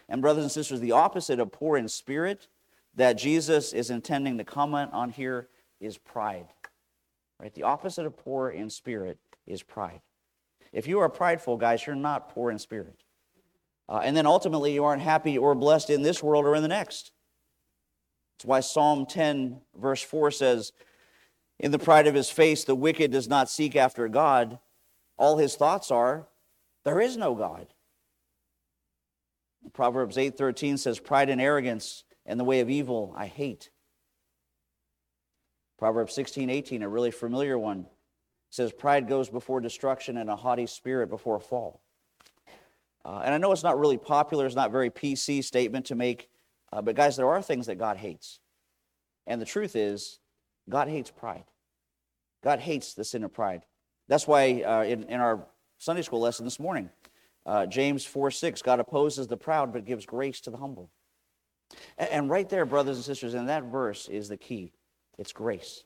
And, 0.08 0.22
brothers 0.22 0.44
and 0.44 0.52
sisters, 0.52 0.80
the 0.80 0.92
opposite 0.92 1.40
of 1.40 1.52
poor 1.52 1.76
in 1.76 1.88
spirit 1.88 2.48
that 2.94 3.14
Jesus 3.14 3.72
is 3.72 3.90
intending 3.90 4.38
to 4.38 4.44
comment 4.44 4.90
on 4.92 5.10
here 5.10 5.48
is 5.80 5.98
pride. 5.98 6.46
Right? 7.40 7.54
The 7.54 7.64
opposite 7.64 8.06
of 8.06 8.16
poor 8.16 8.50
in 8.50 8.70
spirit 8.70 9.18
is 9.46 9.62
pride. 9.62 10.00
If 10.72 10.86
you 10.86 11.00
are 11.00 11.08
prideful, 11.08 11.56
guys, 11.56 11.86
you're 11.86 11.96
not 11.96 12.30
poor 12.30 12.50
in 12.50 12.58
spirit. 12.58 13.02
Uh, 13.88 14.00
and 14.02 14.16
then 14.16 14.26
ultimately, 14.26 14.72
you 14.72 14.84
aren't 14.84 15.02
happy 15.02 15.38
or 15.38 15.54
blessed 15.54 15.90
in 15.90 16.02
this 16.02 16.22
world 16.22 16.44
or 16.44 16.56
in 16.56 16.62
the 16.62 16.68
next. 16.68 17.12
That's 18.36 18.44
why 18.44 18.60
Psalm 18.60 19.06
10, 19.06 19.60
verse 19.80 20.02
4 20.02 20.30
says, 20.30 20.72
In 21.58 21.70
the 21.70 21.78
pride 21.78 22.06
of 22.06 22.14
his 22.14 22.28
face, 22.28 22.64
the 22.64 22.74
wicked 22.74 23.10
does 23.10 23.28
not 23.28 23.48
seek 23.48 23.74
after 23.74 24.08
God. 24.08 24.58
All 25.16 25.38
his 25.38 25.56
thoughts 25.56 25.90
are, 25.90 26.28
There 26.84 27.00
is 27.00 27.16
no 27.16 27.34
God. 27.34 27.68
Proverbs 29.72 30.16
8:13 30.16 30.78
says, 30.78 31.00
Pride 31.00 31.30
and 31.30 31.40
arrogance 31.40 32.04
and 32.26 32.38
the 32.38 32.44
way 32.44 32.60
of 32.60 32.68
evil 32.68 33.14
I 33.16 33.26
hate. 33.26 33.70
Proverbs 35.78 36.14
16, 36.14 36.48
18, 36.50 36.82
a 36.82 36.88
really 36.88 37.10
familiar 37.10 37.58
one, 37.58 37.86
says, 38.50 38.72
Pride 38.72 39.08
goes 39.08 39.28
before 39.28 39.60
destruction 39.60 40.16
and 40.18 40.30
a 40.30 40.36
haughty 40.36 40.66
spirit 40.66 41.08
before 41.08 41.36
a 41.36 41.40
fall. 41.40 41.80
Uh, 43.04 43.22
and 43.24 43.34
I 43.34 43.38
know 43.38 43.52
it's 43.52 43.62
not 43.62 43.78
really 43.78 43.98
popular, 43.98 44.46
it's 44.46 44.54
not 44.54 44.72
very 44.72 44.90
PC 44.90 45.42
statement 45.42 45.86
to 45.86 45.94
make 45.94 46.28
uh, 46.72 46.82
but, 46.82 46.96
guys, 46.96 47.16
there 47.16 47.28
are 47.28 47.42
things 47.42 47.66
that 47.66 47.78
God 47.78 47.96
hates. 47.96 48.40
And 49.26 49.40
the 49.40 49.46
truth 49.46 49.76
is, 49.76 50.18
God 50.68 50.88
hates 50.88 51.10
pride. 51.10 51.44
God 52.42 52.60
hates 52.60 52.94
the 52.94 53.04
sin 53.04 53.24
of 53.24 53.32
pride. 53.32 53.62
That's 54.08 54.26
why 54.26 54.62
uh, 54.62 54.84
in, 54.84 55.04
in 55.04 55.20
our 55.20 55.46
Sunday 55.78 56.02
school 56.02 56.20
lesson 56.20 56.44
this 56.44 56.60
morning, 56.60 56.90
uh, 57.44 57.66
James 57.66 58.04
4 58.04 58.30
6, 58.30 58.62
God 58.62 58.80
opposes 58.80 59.26
the 59.26 59.36
proud 59.36 59.72
but 59.72 59.84
gives 59.84 60.06
grace 60.06 60.40
to 60.42 60.50
the 60.50 60.56
humble. 60.56 60.90
And, 61.98 62.10
and 62.10 62.30
right 62.30 62.48
there, 62.48 62.64
brothers 62.64 62.96
and 62.96 63.04
sisters, 63.04 63.34
in 63.34 63.46
that 63.46 63.64
verse 63.64 64.08
is 64.08 64.28
the 64.28 64.36
key 64.36 64.72
it's 65.18 65.32
grace. 65.32 65.84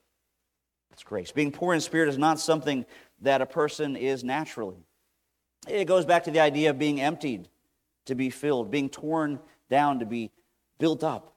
It's 0.92 1.04
grace. 1.04 1.30
Being 1.30 1.52
poor 1.52 1.72
in 1.72 1.80
spirit 1.80 2.08
is 2.08 2.18
not 2.18 2.40
something 2.40 2.84
that 3.20 3.40
a 3.40 3.46
person 3.46 3.94
is 3.94 4.24
naturally. 4.24 4.84
It 5.68 5.84
goes 5.84 6.04
back 6.04 6.24
to 6.24 6.30
the 6.30 6.40
idea 6.40 6.70
of 6.70 6.78
being 6.78 7.00
emptied 7.00 7.48
to 8.06 8.14
be 8.14 8.30
filled, 8.30 8.70
being 8.70 8.88
torn 8.88 9.38
down 9.68 10.00
to 10.00 10.06
be 10.06 10.32
built 10.80 11.04
up. 11.04 11.36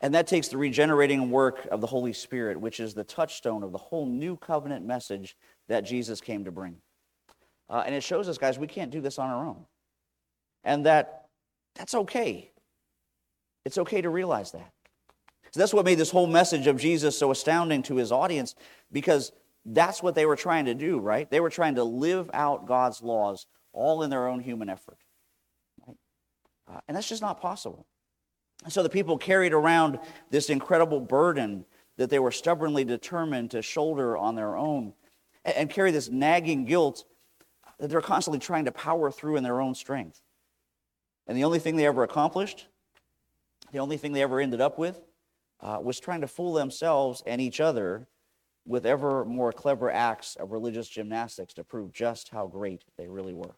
And 0.00 0.14
that 0.14 0.26
takes 0.26 0.48
the 0.48 0.56
regenerating 0.56 1.30
work 1.30 1.66
of 1.70 1.80
the 1.80 1.86
Holy 1.86 2.12
Spirit, 2.12 2.60
which 2.60 2.80
is 2.80 2.94
the 2.94 3.04
touchstone 3.04 3.62
of 3.62 3.72
the 3.72 3.78
whole 3.78 4.06
new 4.06 4.36
covenant 4.36 4.84
message 4.86 5.36
that 5.68 5.82
Jesus 5.82 6.20
came 6.20 6.44
to 6.44 6.50
bring. 6.50 6.76
Uh, 7.68 7.82
and 7.86 7.94
it 7.94 8.02
shows 8.02 8.28
us, 8.28 8.38
guys, 8.38 8.58
we 8.58 8.66
can't 8.66 8.90
do 8.90 9.00
this 9.00 9.18
on 9.18 9.30
our 9.30 9.46
own. 9.46 9.64
And 10.62 10.86
that 10.86 11.26
that's 11.74 11.94
okay. 11.94 12.50
It's 13.64 13.78
okay 13.78 14.02
to 14.02 14.10
realize 14.10 14.52
that. 14.52 14.70
So 15.52 15.60
that's 15.60 15.72
what 15.72 15.84
made 15.84 15.98
this 15.98 16.10
whole 16.10 16.26
message 16.26 16.66
of 16.66 16.76
Jesus 16.76 17.16
so 17.16 17.30
astounding 17.30 17.82
to 17.84 17.96
his 17.96 18.12
audience, 18.12 18.54
because 18.92 19.32
that's 19.64 20.02
what 20.02 20.14
they 20.14 20.26
were 20.26 20.36
trying 20.36 20.66
to 20.66 20.74
do, 20.74 20.98
right? 20.98 21.30
They 21.30 21.40
were 21.40 21.50
trying 21.50 21.76
to 21.76 21.84
live 21.84 22.28
out 22.34 22.66
God's 22.66 23.02
laws 23.02 23.46
all 23.72 24.02
in 24.02 24.10
their 24.10 24.28
own 24.28 24.40
human 24.40 24.68
effort. 24.68 24.98
Right? 25.86 25.96
Uh, 26.70 26.80
and 26.86 26.96
that's 26.96 27.08
just 27.08 27.22
not 27.22 27.40
possible. 27.40 27.86
So 28.68 28.82
the 28.82 28.88
people 28.88 29.18
carried 29.18 29.52
around 29.52 29.98
this 30.30 30.48
incredible 30.48 31.00
burden 31.00 31.64
that 31.96 32.10
they 32.10 32.18
were 32.18 32.30
stubbornly 32.30 32.84
determined 32.84 33.50
to 33.52 33.62
shoulder 33.62 34.16
on 34.16 34.34
their 34.34 34.56
own 34.56 34.94
and 35.44 35.68
carry 35.68 35.90
this 35.90 36.08
nagging 36.08 36.64
guilt 36.64 37.04
that 37.78 37.88
they're 37.88 38.00
constantly 38.00 38.38
trying 38.38 38.64
to 38.64 38.72
power 38.72 39.10
through 39.10 39.36
in 39.36 39.44
their 39.44 39.60
own 39.60 39.74
strength. 39.74 40.22
And 41.26 41.36
the 41.36 41.44
only 41.44 41.58
thing 41.58 41.76
they 41.76 41.86
ever 41.86 42.02
accomplished, 42.02 42.66
the 43.72 43.78
only 43.78 43.96
thing 43.96 44.12
they 44.12 44.22
ever 44.22 44.40
ended 44.40 44.60
up 44.60 44.78
with, 44.78 45.02
uh, 45.60 45.78
was 45.82 46.00
trying 46.00 46.20
to 46.20 46.28
fool 46.28 46.54
themselves 46.54 47.22
and 47.26 47.40
each 47.40 47.60
other 47.60 48.08
with 48.66 48.86
ever 48.86 49.24
more 49.24 49.52
clever 49.52 49.90
acts 49.90 50.36
of 50.36 50.52
religious 50.52 50.88
gymnastics 50.88 51.54
to 51.54 51.64
prove 51.64 51.92
just 51.92 52.30
how 52.30 52.46
great 52.46 52.84
they 52.96 53.08
really 53.08 53.34
were. 53.34 53.56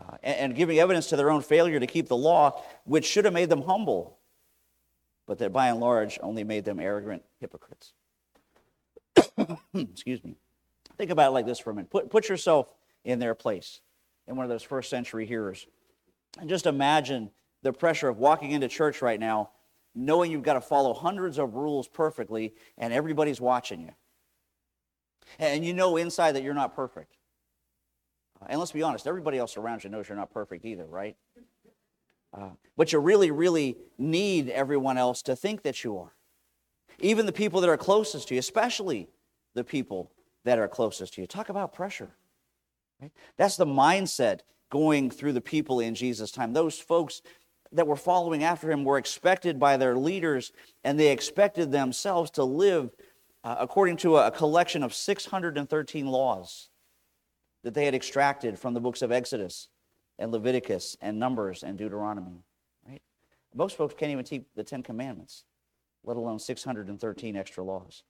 Uh, 0.00 0.16
and, 0.22 0.36
and 0.38 0.54
giving 0.54 0.78
evidence 0.78 1.08
to 1.08 1.16
their 1.16 1.30
own 1.30 1.42
failure 1.42 1.80
to 1.80 1.86
keep 1.86 2.08
the 2.08 2.16
law, 2.16 2.62
which 2.84 3.04
should 3.04 3.24
have 3.24 3.34
made 3.34 3.48
them 3.48 3.62
humble, 3.62 4.18
but 5.26 5.38
that 5.38 5.52
by 5.52 5.68
and 5.68 5.80
large 5.80 6.18
only 6.22 6.44
made 6.44 6.64
them 6.64 6.80
arrogant 6.80 7.22
hypocrites. 7.40 7.92
Excuse 9.74 10.22
me. 10.24 10.36
Think 10.96 11.10
about 11.10 11.28
it 11.28 11.34
like 11.34 11.46
this 11.46 11.58
for 11.58 11.70
a 11.70 11.74
minute. 11.74 11.90
Put, 11.90 12.10
put 12.10 12.28
yourself 12.28 12.72
in 13.04 13.18
their 13.18 13.34
place, 13.34 13.80
in 14.26 14.36
one 14.36 14.44
of 14.44 14.50
those 14.50 14.62
first 14.62 14.90
century 14.90 15.26
hearers. 15.26 15.66
And 16.40 16.48
just 16.48 16.66
imagine 16.66 17.30
the 17.62 17.72
pressure 17.72 18.08
of 18.08 18.18
walking 18.18 18.52
into 18.52 18.68
church 18.68 19.02
right 19.02 19.18
now, 19.18 19.50
knowing 19.94 20.30
you've 20.30 20.42
got 20.42 20.54
to 20.54 20.60
follow 20.60 20.94
hundreds 20.94 21.38
of 21.38 21.54
rules 21.54 21.88
perfectly, 21.88 22.54
and 22.76 22.92
everybody's 22.92 23.40
watching 23.40 23.80
you. 23.80 23.92
And 25.38 25.64
you 25.64 25.74
know 25.74 25.96
inside 25.96 26.32
that 26.32 26.42
you're 26.42 26.54
not 26.54 26.74
perfect. 26.74 27.17
And 28.46 28.58
let's 28.58 28.72
be 28.72 28.82
honest, 28.82 29.06
everybody 29.06 29.38
else 29.38 29.56
around 29.56 29.84
you 29.84 29.90
knows 29.90 30.08
you're 30.08 30.16
not 30.16 30.30
perfect 30.30 30.64
either, 30.64 30.86
right? 30.86 31.16
Uh, 32.36 32.50
but 32.76 32.92
you 32.92 32.98
really, 32.98 33.30
really 33.30 33.76
need 33.96 34.50
everyone 34.50 34.98
else 34.98 35.22
to 35.22 35.34
think 35.34 35.62
that 35.62 35.82
you 35.82 35.98
are. 35.98 36.12
Even 37.00 37.26
the 37.26 37.32
people 37.32 37.60
that 37.60 37.70
are 37.70 37.76
closest 37.76 38.28
to 38.28 38.34
you, 38.34 38.40
especially 38.40 39.08
the 39.54 39.64
people 39.64 40.10
that 40.44 40.58
are 40.58 40.68
closest 40.68 41.14
to 41.14 41.20
you. 41.20 41.26
Talk 41.26 41.48
about 41.48 41.72
pressure. 41.72 42.10
Right? 43.00 43.12
That's 43.36 43.56
the 43.56 43.66
mindset 43.66 44.40
going 44.70 45.10
through 45.10 45.32
the 45.32 45.40
people 45.40 45.80
in 45.80 45.94
Jesus' 45.94 46.30
time. 46.30 46.52
Those 46.52 46.78
folks 46.78 47.22
that 47.72 47.86
were 47.86 47.96
following 47.96 48.44
after 48.44 48.70
him 48.70 48.84
were 48.84 48.98
expected 48.98 49.58
by 49.58 49.76
their 49.76 49.96
leaders, 49.96 50.52
and 50.84 50.98
they 50.98 51.10
expected 51.10 51.70
themselves 51.70 52.30
to 52.32 52.44
live 52.44 52.90
uh, 53.44 53.56
according 53.58 53.96
to 53.98 54.16
a, 54.16 54.28
a 54.28 54.30
collection 54.30 54.82
of 54.82 54.94
613 54.94 56.06
laws 56.06 56.68
that 57.62 57.74
they 57.74 57.84
had 57.84 57.94
extracted 57.94 58.58
from 58.58 58.74
the 58.74 58.80
books 58.80 59.02
of 59.02 59.12
Exodus 59.12 59.68
and 60.18 60.32
Leviticus 60.32 60.96
and 61.00 61.18
Numbers 61.18 61.62
and 61.62 61.78
Deuteronomy. 61.78 62.42
Right? 62.86 63.02
Most 63.54 63.76
folks 63.76 63.94
can't 63.96 64.12
even 64.12 64.24
keep 64.24 64.54
the 64.54 64.64
Ten 64.64 64.82
Commandments, 64.82 65.44
let 66.04 66.16
alone 66.16 66.38
613 66.38 67.36
extra 67.36 67.64
laws. 67.64 68.02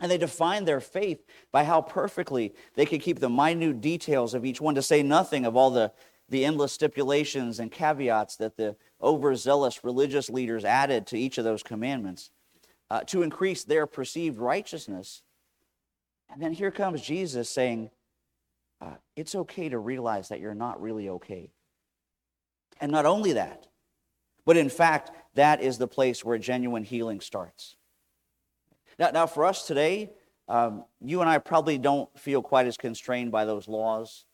And 0.00 0.10
they 0.10 0.18
defined 0.18 0.66
their 0.66 0.80
faith 0.80 1.24
by 1.52 1.64
how 1.64 1.80
perfectly 1.80 2.54
they 2.74 2.84
could 2.84 3.00
keep 3.00 3.20
the 3.20 3.30
minute 3.30 3.80
details 3.80 4.34
of 4.34 4.44
each 4.44 4.60
one, 4.60 4.74
to 4.74 4.82
say 4.82 5.02
nothing 5.02 5.46
of 5.46 5.56
all 5.56 5.70
the, 5.70 5.92
the 6.28 6.44
endless 6.44 6.72
stipulations 6.72 7.60
and 7.60 7.70
caveats 7.70 8.36
that 8.36 8.56
the 8.56 8.76
overzealous 9.00 9.84
religious 9.84 10.28
leaders 10.28 10.64
added 10.64 11.06
to 11.06 11.18
each 11.18 11.38
of 11.38 11.44
those 11.44 11.62
commandments 11.62 12.30
uh, 12.90 13.00
to 13.04 13.22
increase 13.22 13.62
their 13.64 13.86
perceived 13.86 14.38
righteousness. 14.38 15.22
And 16.32 16.42
then 16.42 16.52
here 16.52 16.72
comes 16.72 17.00
Jesus 17.00 17.48
saying, 17.48 17.90
uh, 18.80 18.96
It's 19.16 19.34
okay 19.34 19.68
to 19.68 19.78
realize 19.78 20.28
that 20.28 20.40
you're 20.40 20.54
not 20.54 20.80
really 20.80 21.08
okay. 21.08 21.50
And 22.80 22.90
not 22.90 23.06
only 23.06 23.32
that, 23.32 23.68
but 24.44 24.56
in 24.56 24.68
fact, 24.68 25.10
that 25.34 25.62
is 25.62 25.78
the 25.78 25.88
place 25.88 26.24
where 26.24 26.38
genuine 26.38 26.84
healing 26.84 27.20
starts. 27.20 27.76
Now, 28.98 29.10
now 29.10 29.26
for 29.26 29.44
us 29.44 29.66
today, 29.66 30.12
um, 30.48 30.84
you 31.00 31.20
and 31.20 31.30
I 31.30 31.38
probably 31.38 31.78
don't 31.78 32.08
feel 32.18 32.42
quite 32.42 32.66
as 32.66 32.76
constrained 32.76 33.32
by 33.32 33.44
those 33.44 33.68
laws, 33.68 34.24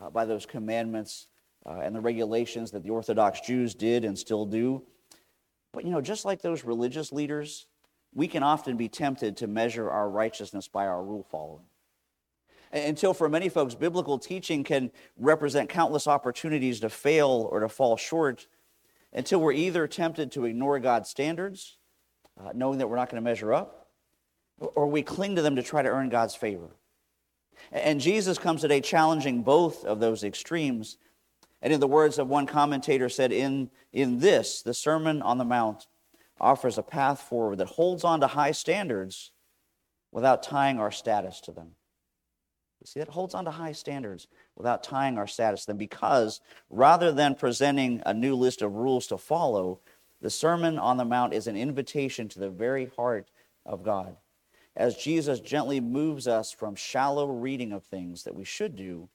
uh, 0.00 0.10
by 0.10 0.24
those 0.24 0.46
commandments, 0.46 1.26
uh, 1.66 1.80
and 1.82 1.94
the 1.94 2.00
regulations 2.00 2.70
that 2.70 2.82
the 2.82 2.90
Orthodox 2.90 3.40
Jews 3.40 3.74
did 3.74 4.04
and 4.04 4.16
still 4.16 4.46
do. 4.46 4.82
But 5.72 5.84
you 5.84 5.90
know, 5.90 6.00
just 6.00 6.24
like 6.24 6.40
those 6.40 6.64
religious 6.64 7.12
leaders, 7.12 7.66
we 8.14 8.28
can 8.28 8.42
often 8.42 8.76
be 8.76 8.88
tempted 8.88 9.36
to 9.38 9.46
measure 9.46 9.90
our 9.90 10.08
righteousness 10.08 10.68
by 10.68 10.86
our 10.86 11.02
rule 11.02 11.26
following. 11.30 11.66
Until 12.72 13.14
for 13.14 13.28
many 13.28 13.48
folks, 13.48 13.74
biblical 13.74 14.18
teaching 14.18 14.64
can 14.64 14.90
represent 15.16 15.68
countless 15.68 16.06
opportunities 16.06 16.80
to 16.80 16.90
fail 16.90 17.48
or 17.50 17.60
to 17.60 17.68
fall 17.68 17.96
short, 17.96 18.48
until 19.12 19.40
we're 19.40 19.52
either 19.52 19.86
tempted 19.86 20.32
to 20.32 20.44
ignore 20.44 20.78
God's 20.78 21.08
standards, 21.08 21.78
uh, 22.38 22.50
knowing 22.54 22.78
that 22.78 22.88
we're 22.88 22.96
not 22.96 23.08
going 23.08 23.22
to 23.22 23.24
measure 23.24 23.54
up, 23.54 23.88
or 24.58 24.86
we 24.88 25.02
cling 25.02 25.36
to 25.36 25.42
them 25.42 25.56
to 25.56 25.62
try 25.62 25.82
to 25.82 25.88
earn 25.88 26.08
God's 26.08 26.34
favor. 26.34 26.68
And 27.72 28.00
Jesus 28.00 28.38
comes 28.38 28.60
today 28.60 28.80
challenging 28.80 29.42
both 29.42 29.84
of 29.84 30.00
those 30.00 30.24
extremes. 30.24 30.98
And 31.62 31.72
in 31.72 31.80
the 31.80 31.86
words 31.86 32.18
of 32.18 32.28
one 32.28 32.46
commentator 32.46 33.08
said, 33.08 33.32
in, 33.32 33.70
in 33.92 34.18
this, 34.18 34.60
the 34.62 34.74
Sermon 34.74 35.22
on 35.22 35.38
the 35.38 35.44
Mount 35.44 35.86
offers 36.38 36.76
a 36.76 36.82
path 36.82 37.20
forward 37.20 37.58
that 37.58 37.68
holds 37.68 38.04
on 38.04 38.20
to 38.20 38.26
high 38.26 38.52
standards 38.52 39.30
without 40.12 40.42
tying 40.42 40.78
our 40.78 40.90
status 40.90 41.40
to 41.42 41.52
them. 41.52 41.72
See, 42.86 43.00
that 43.00 43.08
holds 43.08 43.34
on 43.34 43.44
to 43.46 43.50
high 43.50 43.72
standards 43.72 44.28
without 44.54 44.84
tying 44.84 45.18
our 45.18 45.26
status 45.26 45.62
to 45.62 45.66
them 45.68 45.76
because 45.76 46.40
rather 46.70 47.10
than 47.10 47.34
presenting 47.34 48.00
a 48.06 48.14
new 48.14 48.36
list 48.36 48.62
of 48.62 48.76
rules 48.76 49.08
to 49.08 49.18
follow, 49.18 49.80
the 50.20 50.30
Sermon 50.30 50.78
on 50.78 50.96
the 50.96 51.04
Mount 51.04 51.34
is 51.34 51.48
an 51.48 51.56
invitation 51.56 52.28
to 52.28 52.38
the 52.38 52.48
very 52.48 52.90
heart 52.96 53.28
of 53.64 53.82
God 53.82 54.16
as 54.76 54.96
Jesus 54.96 55.40
gently 55.40 55.80
moves 55.80 56.28
us 56.28 56.52
from 56.52 56.74
shallow 56.74 57.26
reading 57.26 57.72
of 57.72 57.82
things 57.82 58.24
that 58.24 58.34
we 58.34 58.44
should 58.44 58.76
do 58.76 59.08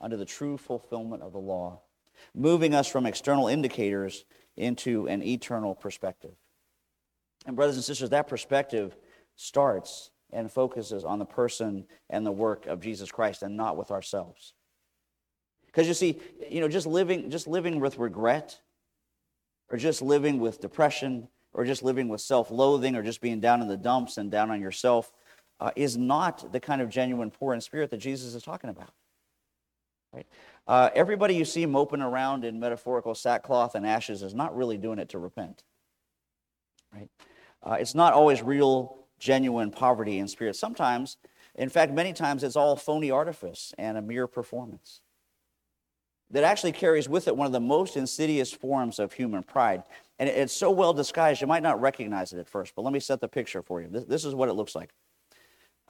under 0.00 0.16
the 0.16 0.24
true 0.24 0.58
fulfillment 0.58 1.22
of 1.22 1.32
the 1.32 1.38
law, 1.38 1.80
moving 2.34 2.74
us 2.74 2.88
from 2.88 3.06
external 3.06 3.46
indicators 3.46 4.24
into 4.56 5.06
an 5.06 5.22
eternal 5.22 5.74
perspective. 5.74 6.34
And, 7.46 7.54
brothers 7.54 7.76
and 7.76 7.84
sisters, 7.84 8.10
that 8.10 8.28
perspective 8.28 8.96
starts 9.36 10.10
and 10.36 10.52
focuses 10.52 11.04
on 11.04 11.18
the 11.18 11.24
person 11.24 11.86
and 12.10 12.24
the 12.24 12.32
work 12.32 12.66
of 12.66 12.80
Jesus 12.80 13.10
Christ 13.10 13.42
and 13.42 13.56
not 13.56 13.76
with 13.76 13.90
ourselves. 13.90 14.52
Because 15.64 15.88
you 15.88 15.94
see, 15.94 16.20
you 16.50 16.60
know, 16.60 16.68
just 16.68 16.86
living, 16.86 17.30
just 17.30 17.48
living 17.48 17.80
with 17.80 17.98
regret 17.98 18.60
or 19.70 19.78
just 19.78 20.02
living 20.02 20.38
with 20.38 20.60
depression 20.60 21.28
or 21.52 21.64
just 21.64 21.82
living 21.82 22.08
with 22.08 22.20
self 22.20 22.50
loathing 22.50 22.94
or 22.94 23.02
just 23.02 23.20
being 23.20 23.40
down 23.40 23.62
in 23.62 23.68
the 23.68 23.76
dumps 23.76 24.18
and 24.18 24.30
down 24.30 24.50
on 24.50 24.60
yourself 24.60 25.10
uh, 25.58 25.70
is 25.74 25.96
not 25.96 26.52
the 26.52 26.60
kind 26.60 26.82
of 26.82 26.90
genuine 26.90 27.30
poor 27.30 27.54
in 27.54 27.60
spirit 27.60 27.90
that 27.90 27.98
Jesus 27.98 28.34
is 28.34 28.42
talking 28.42 28.70
about. 28.70 28.90
Right? 30.12 30.26
Uh, 30.68 30.90
everybody 30.94 31.34
you 31.34 31.44
see 31.44 31.64
moping 31.64 32.02
around 32.02 32.44
in 32.44 32.60
metaphorical 32.60 33.14
sackcloth 33.14 33.74
and 33.74 33.86
ashes 33.86 34.22
is 34.22 34.34
not 34.34 34.56
really 34.56 34.76
doing 34.76 34.98
it 34.98 35.08
to 35.10 35.18
repent. 35.18 35.62
Right? 36.92 37.08
Uh, 37.62 37.76
it's 37.80 37.94
not 37.94 38.12
always 38.12 38.42
real, 38.42 39.05
genuine 39.18 39.70
poverty 39.70 40.18
in 40.18 40.28
spirit. 40.28 40.56
Sometimes, 40.56 41.16
in 41.54 41.68
fact, 41.68 41.92
many 41.92 42.12
times, 42.12 42.42
it's 42.42 42.56
all 42.56 42.76
phony 42.76 43.10
artifice 43.10 43.72
and 43.78 43.96
a 43.96 44.02
mere 44.02 44.26
performance 44.26 45.00
that 46.30 46.44
actually 46.44 46.72
carries 46.72 47.08
with 47.08 47.28
it 47.28 47.36
one 47.36 47.46
of 47.46 47.52
the 47.52 47.60
most 47.60 47.96
insidious 47.96 48.52
forms 48.52 48.98
of 48.98 49.12
human 49.12 49.42
pride. 49.42 49.82
And 50.18 50.28
it's 50.28 50.52
so 50.52 50.70
well 50.70 50.92
disguised, 50.92 51.40
you 51.40 51.46
might 51.46 51.62
not 51.62 51.80
recognize 51.80 52.32
it 52.32 52.38
at 52.38 52.48
first, 52.48 52.74
but 52.74 52.82
let 52.82 52.92
me 52.92 53.00
set 53.00 53.20
the 53.20 53.28
picture 53.28 53.62
for 53.62 53.80
you. 53.80 53.88
This, 53.88 54.04
this 54.04 54.24
is 54.24 54.34
what 54.34 54.48
it 54.48 54.54
looks 54.54 54.74
like. 54.74 54.90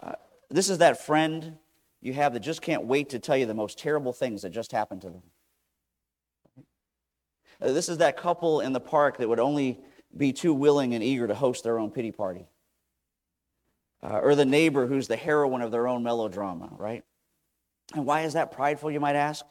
Uh, 0.03 0.13
this 0.51 0.69
is 0.69 0.79
that 0.79 1.05
friend 1.05 1.57
you 2.03 2.13
have 2.13 2.35
that 2.35 2.41
just 2.41 2.61
can't 2.63 2.85
wait 2.85 3.09
to 3.11 3.19
tell 3.19 3.37
you 3.37 3.47
the 3.47 3.55
most 3.55 3.79
terrible 3.79 4.13
things 4.13 4.43
that 4.43 4.51
just 4.51 4.73
happened 4.73 5.01
to 5.03 5.09
them. 5.09 5.23
Uh, 7.61 7.73
this 7.73 7.89
is 7.89 7.99
that 7.99 8.17
couple 8.17 8.61
in 8.61 8.73
the 8.73 8.81
park 8.81 9.17
that 9.17 9.29
would 9.29 9.41
only 9.41 9.81
be 10.17 10.33
too 10.33 10.53
willing 10.53 10.95
and 10.95 11.03
eager 11.03 11.27
to 11.27 11.35
host 11.35 11.65
their 11.65 11.79
own 11.79 11.91
pity 11.91 12.13
party. 12.13 12.47
Uh, 14.03 14.21
or 14.23 14.35
the 14.35 14.45
neighbor 14.45 14.87
who's 14.87 15.09
the 15.09 15.17
heroine 15.17 15.63
of 15.63 15.71
their 15.71 15.89
own 15.89 16.03
melodrama, 16.03 16.69
right? 16.77 17.03
And 17.95 18.05
why 18.05 18.23
is 18.23 18.35
that 18.35 18.53
prideful, 18.53 18.91
you 18.91 19.01
might 19.01 19.17
ask? 19.17 19.45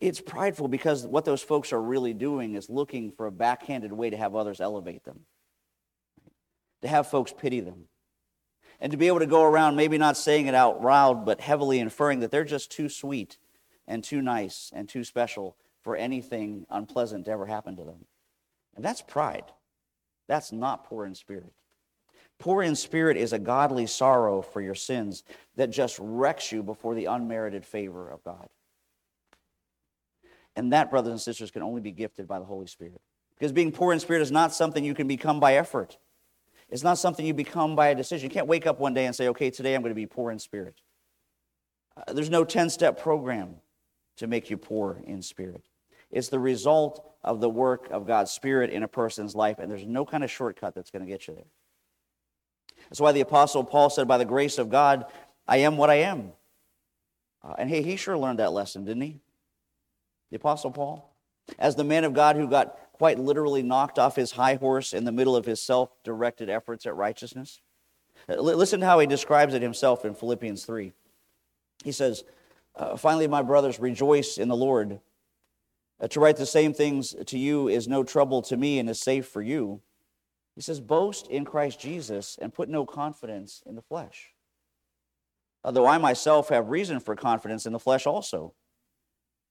It's 0.00 0.20
prideful 0.20 0.68
because 0.68 1.06
what 1.06 1.24
those 1.24 1.42
folks 1.42 1.72
are 1.72 1.80
really 1.80 2.14
doing 2.14 2.54
is 2.54 2.68
looking 2.68 3.12
for 3.12 3.26
a 3.26 3.32
backhanded 3.32 3.92
way 3.92 4.10
to 4.10 4.16
have 4.16 4.34
others 4.34 4.60
elevate 4.60 5.04
them, 5.04 5.20
to 6.82 6.88
have 6.88 7.08
folks 7.08 7.32
pity 7.36 7.60
them, 7.60 7.84
and 8.80 8.92
to 8.92 8.98
be 8.98 9.06
able 9.06 9.20
to 9.20 9.26
go 9.26 9.42
around 9.42 9.76
maybe 9.76 9.96
not 9.98 10.16
saying 10.16 10.46
it 10.46 10.54
out 10.54 10.82
loud, 10.82 11.24
but 11.24 11.40
heavily 11.40 11.78
inferring 11.78 12.20
that 12.20 12.30
they're 12.30 12.44
just 12.44 12.70
too 12.70 12.88
sweet 12.88 13.38
and 13.86 14.04
too 14.04 14.20
nice 14.20 14.70
and 14.74 14.88
too 14.88 15.04
special 15.04 15.56
for 15.82 15.96
anything 15.96 16.66
unpleasant 16.68 17.24
to 17.24 17.30
ever 17.30 17.46
happen 17.46 17.76
to 17.76 17.84
them. 17.84 18.04
And 18.74 18.84
that's 18.84 19.00
pride. 19.00 19.44
That's 20.28 20.52
not 20.52 20.84
poor 20.84 21.06
in 21.06 21.14
spirit. 21.14 21.52
Poor 22.38 22.62
in 22.62 22.76
spirit 22.76 23.16
is 23.16 23.32
a 23.32 23.38
godly 23.38 23.86
sorrow 23.86 24.42
for 24.42 24.60
your 24.60 24.74
sins 24.74 25.22
that 25.56 25.70
just 25.70 25.98
wrecks 25.98 26.52
you 26.52 26.62
before 26.62 26.94
the 26.94 27.06
unmerited 27.06 27.64
favor 27.64 28.08
of 28.08 28.22
God. 28.22 28.48
And 30.54 30.72
that, 30.72 30.90
brothers 30.90 31.12
and 31.12 31.20
sisters, 31.20 31.50
can 31.50 31.62
only 31.62 31.80
be 31.80 31.92
gifted 31.92 32.26
by 32.26 32.38
the 32.38 32.44
Holy 32.44 32.66
Spirit. 32.66 33.00
Because 33.38 33.52
being 33.52 33.72
poor 33.72 33.92
in 33.92 34.00
spirit 34.00 34.22
is 34.22 34.32
not 34.32 34.54
something 34.54 34.84
you 34.84 34.94
can 34.94 35.06
become 35.06 35.40
by 35.40 35.54
effort. 35.54 35.98
It's 36.68 36.82
not 36.82 36.98
something 36.98 37.24
you 37.24 37.34
become 37.34 37.76
by 37.76 37.88
a 37.88 37.94
decision. 37.94 38.28
You 38.28 38.34
can't 38.34 38.46
wake 38.46 38.66
up 38.66 38.80
one 38.80 38.94
day 38.94 39.06
and 39.06 39.14
say, 39.14 39.28
okay, 39.28 39.50
today 39.50 39.74
I'm 39.74 39.82
going 39.82 39.90
to 39.90 39.94
be 39.94 40.06
poor 40.06 40.30
in 40.30 40.38
spirit. 40.38 40.80
Uh, 41.96 42.12
there's 42.12 42.30
no 42.30 42.44
10 42.44 42.70
step 42.70 43.00
program 43.00 43.56
to 44.16 44.26
make 44.26 44.50
you 44.50 44.56
poor 44.56 45.02
in 45.06 45.22
spirit. 45.22 45.68
It's 46.10 46.28
the 46.28 46.38
result 46.38 47.04
of 47.22 47.40
the 47.40 47.48
work 47.48 47.88
of 47.90 48.06
God's 48.06 48.30
Spirit 48.30 48.70
in 48.70 48.82
a 48.82 48.88
person's 48.88 49.34
life, 49.34 49.58
and 49.58 49.70
there's 49.70 49.86
no 49.86 50.04
kind 50.04 50.22
of 50.24 50.30
shortcut 50.30 50.74
that's 50.74 50.90
going 50.90 51.04
to 51.04 51.10
get 51.10 51.26
you 51.26 51.34
there. 51.34 51.44
That's 52.88 53.00
why 53.00 53.12
the 53.12 53.20
Apostle 53.20 53.64
Paul 53.64 53.90
said, 53.90 54.08
By 54.08 54.18
the 54.18 54.24
grace 54.24 54.58
of 54.58 54.70
God, 54.70 55.06
I 55.46 55.58
am 55.58 55.76
what 55.76 55.90
I 55.90 55.96
am. 55.96 56.32
Uh, 57.42 57.54
and 57.58 57.70
hey, 57.70 57.82
he 57.82 57.96
sure 57.96 58.18
learned 58.18 58.38
that 58.38 58.52
lesson, 58.52 58.84
didn't 58.84 59.02
he? 59.02 59.20
The 60.30 60.36
Apostle 60.36 60.70
Paul? 60.70 61.12
As 61.58 61.76
the 61.76 61.84
man 61.84 62.04
of 62.04 62.12
God 62.12 62.36
who 62.36 62.48
got 62.48 62.78
quite 62.92 63.18
literally 63.18 63.62
knocked 63.62 63.98
off 63.98 64.16
his 64.16 64.32
high 64.32 64.54
horse 64.54 64.92
in 64.92 65.04
the 65.04 65.12
middle 65.12 65.36
of 65.36 65.44
his 65.44 65.60
self 65.60 65.90
directed 66.02 66.48
efforts 66.48 66.86
at 66.86 66.96
righteousness. 66.96 67.60
Uh, 68.28 68.40
listen 68.40 68.80
to 68.80 68.86
how 68.86 68.98
he 68.98 69.06
describes 69.06 69.54
it 69.54 69.62
himself 69.62 70.04
in 70.04 70.14
Philippians 70.14 70.64
3. 70.64 70.92
He 71.84 71.92
says, 71.92 72.24
uh, 72.74 72.96
Finally, 72.96 73.28
my 73.28 73.42
brothers, 73.42 73.78
rejoice 73.78 74.38
in 74.38 74.48
the 74.48 74.56
Lord. 74.56 75.00
Uh, 76.00 76.08
to 76.08 76.20
write 76.20 76.36
the 76.36 76.46
same 76.46 76.72
things 76.74 77.14
to 77.26 77.38
you 77.38 77.68
is 77.68 77.86
no 77.86 78.02
trouble 78.02 78.42
to 78.42 78.56
me 78.56 78.78
and 78.78 78.88
is 78.90 79.00
safe 79.00 79.26
for 79.26 79.42
you. 79.42 79.80
He 80.56 80.62
says, 80.62 80.80
Boast 80.80 81.28
in 81.28 81.44
Christ 81.44 81.78
Jesus 81.78 82.38
and 82.40 82.52
put 82.52 82.68
no 82.68 82.84
confidence 82.86 83.62
in 83.66 83.76
the 83.76 83.82
flesh. 83.82 84.30
Although 85.62 85.86
I 85.86 85.98
myself 85.98 86.48
have 86.48 86.70
reason 86.70 86.98
for 86.98 87.14
confidence 87.14 87.66
in 87.66 87.72
the 87.72 87.78
flesh 87.78 88.06
also. 88.06 88.54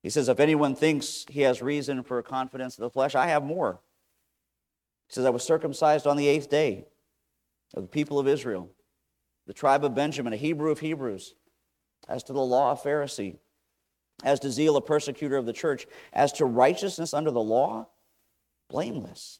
He 0.02 0.10
says, 0.10 0.28
If 0.28 0.40
anyone 0.40 0.76
thinks 0.76 1.26
he 1.30 1.42
has 1.42 1.62
reason 1.62 2.04
for 2.04 2.22
confidence 2.24 2.78
in 2.78 2.84
the 2.84 2.90
flesh, 2.90 3.16
I 3.16 3.28
have 3.28 3.44
more. 3.44 3.80
He 5.08 5.14
says, 5.14 5.26
I 5.26 5.30
was 5.30 5.44
circumcised 5.44 6.08
on 6.08 6.18
the 6.18 6.28
eighth 6.28 6.50
day 6.50 6.86
of 7.76 7.84
the 7.84 7.90
people 7.90 8.18
of 8.18 8.28
Israel, 8.28 8.70
the 9.46 9.54
tribe 9.54 9.86
of 9.86 9.94
Benjamin, 9.94 10.34
a 10.34 10.38
Hebrew 10.38 10.72
of 10.72 10.80
Hebrews, 10.80 11.36
as 12.08 12.24
to 12.24 12.34
the 12.34 12.42
law, 12.42 12.72
a 12.72 12.76
Pharisee, 12.76 13.38
as 14.24 14.40
to 14.40 14.50
zeal, 14.50 14.78
a 14.78 14.82
persecutor 14.82 15.38
of 15.38 15.46
the 15.46 15.54
church, 15.54 15.86
as 16.14 16.32
to 16.34 16.46
righteousness 16.46 17.14
under 17.14 17.32
the 17.32 17.42
law, 17.42 17.90
blameless. 18.70 19.40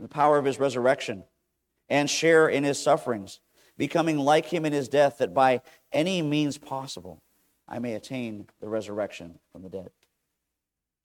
the 0.00 0.08
power 0.08 0.38
of 0.38 0.44
his 0.44 0.58
resurrection 0.58 1.24
and 1.88 2.08
share 2.08 2.48
in 2.48 2.64
his 2.64 2.80
sufferings, 2.80 3.40
becoming 3.76 4.18
like 4.18 4.46
him 4.46 4.64
in 4.64 4.72
his 4.72 4.88
death, 4.88 5.18
that 5.18 5.34
by 5.34 5.60
any 5.92 6.22
means 6.22 6.58
possible 6.58 7.22
I 7.68 7.78
may 7.78 7.94
attain 7.94 8.46
the 8.60 8.68
resurrection 8.68 9.38
from 9.52 9.62
the 9.62 9.68
dead. 9.68 9.90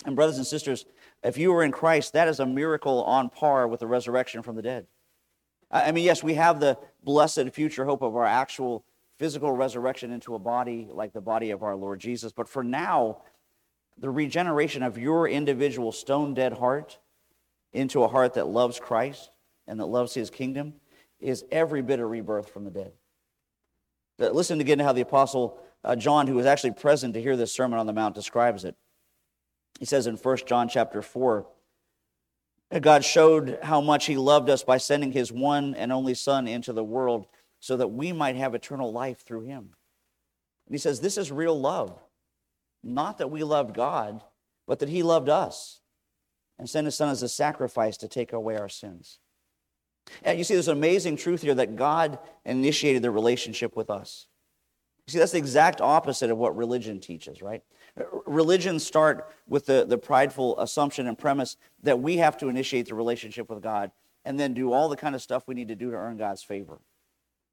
And, 0.05 0.15
brothers 0.15 0.37
and 0.37 0.45
sisters, 0.45 0.85
if 1.23 1.37
you 1.37 1.53
are 1.53 1.63
in 1.63 1.71
Christ, 1.71 2.13
that 2.13 2.27
is 2.27 2.39
a 2.39 2.45
miracle 2.45 3.03
on 3.03 3.29
par 3.29 3.67
with 3.67 3.79
the 3.79 3.87
resurrection 3.87 4.41
from 4.41 4.55
the 4.55 4.61
dead. 4.61 4.87
I 5.71 5.91
mean, 5.91 6.03
yes, 6.03 6.21
we 6.21 6.35
have 6.35 6.59
the 6.59 6.77
blessed 7.03 7.49
future 7.51 7.85
hope 7.85 8.01
of 8.01 8.15
our 8.15 8.25
actual 8.25 8.85
physical 9.17 9.51
resurrection 9.51 10.11
into 10.11 10.35
a 10.35 10.39
body 10.39 10.87
like 10.91 11.13
the 11.13 11.21
body 11.21 11.51
of 11.51 11.63
our 11.63 11.75
Lord 11.75 11.99
Jesus. 11.99 12.31
But 12.31 12.47
for 12.47 12.63
now, 12.63 13.21
the 13.97 14.09
regeneration 14.09 14.83
of 14.83 14.97
your 14.97 15.27
individual 15.27 15.91
stone 15.91 16.33
dead 16.33 16.53
heart 16.53 16.99
into 17.75 18.03
a 18.03 18.07
heart 18.07 18.33
that 18.35 18.47
loves 18.47 18.79
Christ 18.79 19.29
and 19.67 19.79
that 19.79 19.85
loves 19.85 20.13
his 20.13 20.29
kingdom 20.29 20.75
is 21.19 21.43
every 21.51 21.81
bit 21.81 21.99
of 21.99 22.09
rebirth 22.09 22.49
from 22.49 22.63
the 22.63 22.71
dead. 22.71 22.93
Listen 24.17 24.61
again 24.61 24.77
to 24.77 24.83
how 24.83 24.93
the 24.93 25.01
Apostle 25.01 25.59
uh, 25.83 25.95
John, 25.95 26.27
who 26.27 26.35
was 26.35 26.45
actually 26.45 26.71
present 26.71 27.13
to 27.13 27.21
hear 27.21 27.35
this 27.35 27.53
Sermon 27.53 27.77
on 27.77 27.85
the 27.85 27.93
Mount, 27.93 28.15
describes 28.15 28.63
it. 28.63 28.75
He 29.79 29.85
says 29.85 30.07
in 30.07 30.15
1 30.15 30.37
John 30.45 30.69
chapter 30.69 31.01
4, 31.01 31.45
God 32.81 33.03
showed 33.03 33.59
how 33.61 33.81
much 33.81 34.05
he 34.05 34.17
loved 34.17 34.49
us 34.49 34.63
by 34.63 34.77
sending 34.77 35.11
his 35.11 35.31
one 35.31 35.75
and 35.75 35.91
only 35.91 36.13
Son 36.13 36.47
into 36.47 36.73
the 36.73 36.83
world 36.83 37.27
so 37.59 37.77
that 37.77 37.89
we 37.89 38.11
might 38.11 38.35
have 38.35 38.55
eternal 38.55 38.91
life 38.91 39.19
through 39.25 39.41
him. 39.41 39.69
And 40.65 40.73
he 40.73 40.77
says, 40.77 40.99
This 40.99 41.17
is 41.17 41.31
real 41.31 41.59
love. 41.59 41.99
Not 42.83 43.17
that 43.17 43.31
we 43.31 43.43
loved 43.43 43.75
God, 43.75 44.21
but 44.65 44.79
that 44.79 44.89
he 44.89 45.03
loved 45.03 45.29
us 45.29 45.81
and 46.57 46.69
sent 46.69 46.85
his 46.85 46.95
Son 46.95 47.09
as 47.09 47.23
a 47.23 47.29
sacrifice 47.29 47.97
to 47.97 48.07
take 48.07 48.33
away 48.33 48.57
our 48.57 48.69
sins. 48.69 49.19
And 50.23 50.37
you 50.37 50.43
see, 50.43 50.53
there's 50.53 50.67
an 50.67 50.77
amazing 50.77 51.17
truth 51.17 51.41
here 51.41 51.55
that 51.55 51.75
God 51.75 52.19
initiated 52.45 53.01
the 53.01 53.11
relationship 53.11 53.75
with 53.75 53.89
us. 53.89 54.27
See, 55.07 55.19
that's 55.19 55.33
the 55.33 55.37
exact 55.37 55.81
opposite 55.81 56.31
of 56.31 56.37
what 56.37 56.55
religion 56.55 56.99
teaches, 56.99 57.41
right? 57.41 57.61
Religions 58.25 58.85
start 58.85 59.31
with 59.47 59.67
the, 59.67 59.85
the 59.87 59.97
prideful 59.97 60.59
assumption 60.59 61.07
and 61.07 61.17
premise 61.17 61.57
that 61.83 61.99
we 61.99 62.17
have 62.17 62.37
to 62.39 62.49
initiate 62.49 62.87
the 62.87 62.95
relationship 62.95 63.49
with 63.49 63.61
God 63.61 63.91
and 64.23 64.39
then 64.39 64.53
do 64.53 64.73
all 64.73 64.89
the 64.89 64.97
kind 64.97 65.13
of 65.13 65.21
stuff 65.21 65.43
we 65.47 65.53
need 65.53 65.67
to 65.67 65.75
do 65.75 65.91
to 65.91 65.97
earn 65.97 66.17
God's 66.17 66.41
favor. 66.41 66.79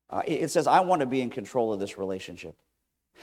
Uh, 0.08 0.22
it 0.26 0.50
says, 0.50 0.66
I 0.66 0.80
want 0.80 1.00
to 1.00 1.06
be 1.06 1.20
in 1.20 1.30
control 1.30 1.72
of 1.72 1.80
this 1.80 1.98
relationship. 1.98 2.56